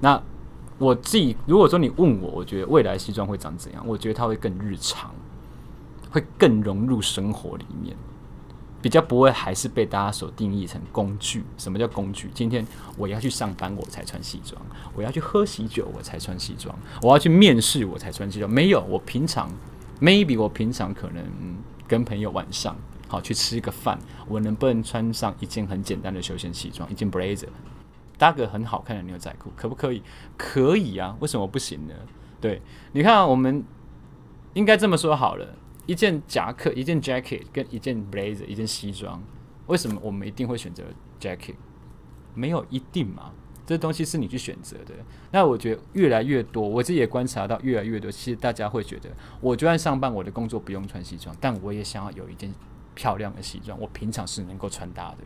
[0.00, 0.20] 那
[0.78, 3.84] 我自己如果说你问我，我觉得未来西装会长怎样？
[3.86, 5.10] 我觉得它会更日常，
[6.10, 7.96] 会更融入生活里面。
[8.80, 11.44] 比较不会还是被大家所定义成工具。
[11.56, 12.28] 什么叫工具？
[12.34, 12.66] 今天
[12.96, 14.60] 我要去上班，我才穿西装；
[14.96, 18.50] 我要去喝喜酒，我才穿西装；我要去面试，我才穿西装。
[18.50, 19.48] 没有，我平常
[20.00, 21.24] maybe 我平常可能
[21.86, 22.76] 跟朋友晚上
[23.12, 27.48] 好去吃一个饭，我能不能穿上一件很简单的休闲西装，一件 blazer，
[28.16, 30.02] 搭个很好看的牛仔裤，可不可以？
[30.38, 31.94] 可以啊，为什么不行呢？
[32.40, 33.62] 对，你看，我们
[34.54, 35.46] 应该这么说好了。
[35.84, 39.22] 一件夹克，一件 jacket，跟一件 blazer，一件西装，
[39.66, 40.82] 为什么我们一定会选择
[41.20, 41.56] jacket？
[42.34, 43.32] 没有一定嘛，
[43.66, 44.94] 这东西是你去选择的。
[45.30, 49.10] 那我觉得越来越多，我自己也观察到越来越多，其实大家会觉得，
[49.40, 52.52] 我就算上班，我的工作不用穿西装，但我也想要有一件
[52.94, 55.18] 漂亮的西装，我平常是能够穿搭的。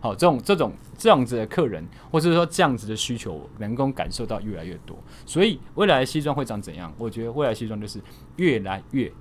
[0.00, 4.96] 好，这种这种这样子的客人，或者说这样子的需求，能够感受到越来越多。
[5.24, 6.92] 所以未来的西装会长怎样？
[6.98, 8.00] 我觉得未来西装就是
[8.36, 9.12] 越来越。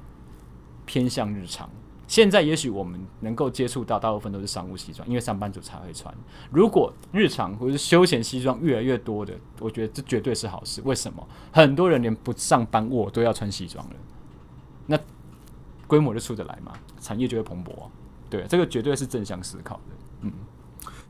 [0.88, 1.68] 偏向日常，
[2.08, 6.14] 现在也许我们能够接触到大部分都是商务西装，因为上班族才会穿。
[6.52, 10.84] 如果日常或是休闲西装越来越多的，我觉得这绝对是好事。
[10.86, 11.28] 为什么？
[11.52, 13.96] 很多人连不上班我都要穿西装了，
[14.86, 15.00] 那
[15.88, 17.72] 规模就出得来吗，产业就会蓬勃。
[18.30, 19.82] 对，这个绝对是正向思考的。
[20.22, 20.32] 嗯。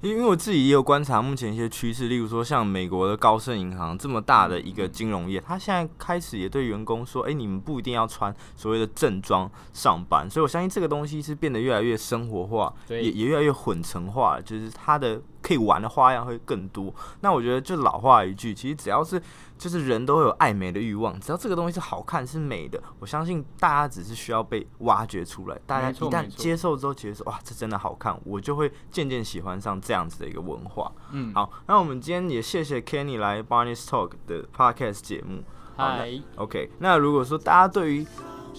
[0.01, 15.19] 因为我自己也有观察目前一些趋势，例如说像美国的高盛银行这么大的一个金融业，它现在开始也对员工说：“哎，你们不一定要穿所谓的正装上班。”所以我相信这个东西是变得越来越生活化，也也越来越混成化，就是它的。
[15.45, 16.91] 可以玩的花样会更多。
[17.21, 19.21] 那我觉得就老话一句，其实只要是
[19.59, 25.59] 就是人都会有爱美的欲望，只要这个东西是好看是美的，我相信大家只是需要被挖掘出来。
[25.67, 30.91] 大家一旦接受之后，其实说哇，这真的好看，我就会渐渐喜欢上这样子的一个文化。
[31.11, 35.43] 嗯，好，那我们今天也谢谢 Kenny 来 Barney's Talk 的 Podcast 节目。
[35.77, 36.71] 嗨，OK。
[36.79, 38.07] 那如果说大家对于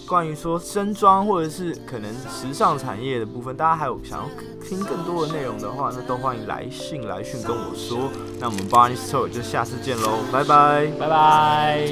[0.06, 4.28] 关于说身装或者是可能时尚产业的部分，大家还有想要
[4.62, 8.10] 听更多的内容的话，那都欢迎来信来讯跟我说。
[8.38, 11.88] 那我们 Barney sto 就下次见喽，拜拜，拜拜。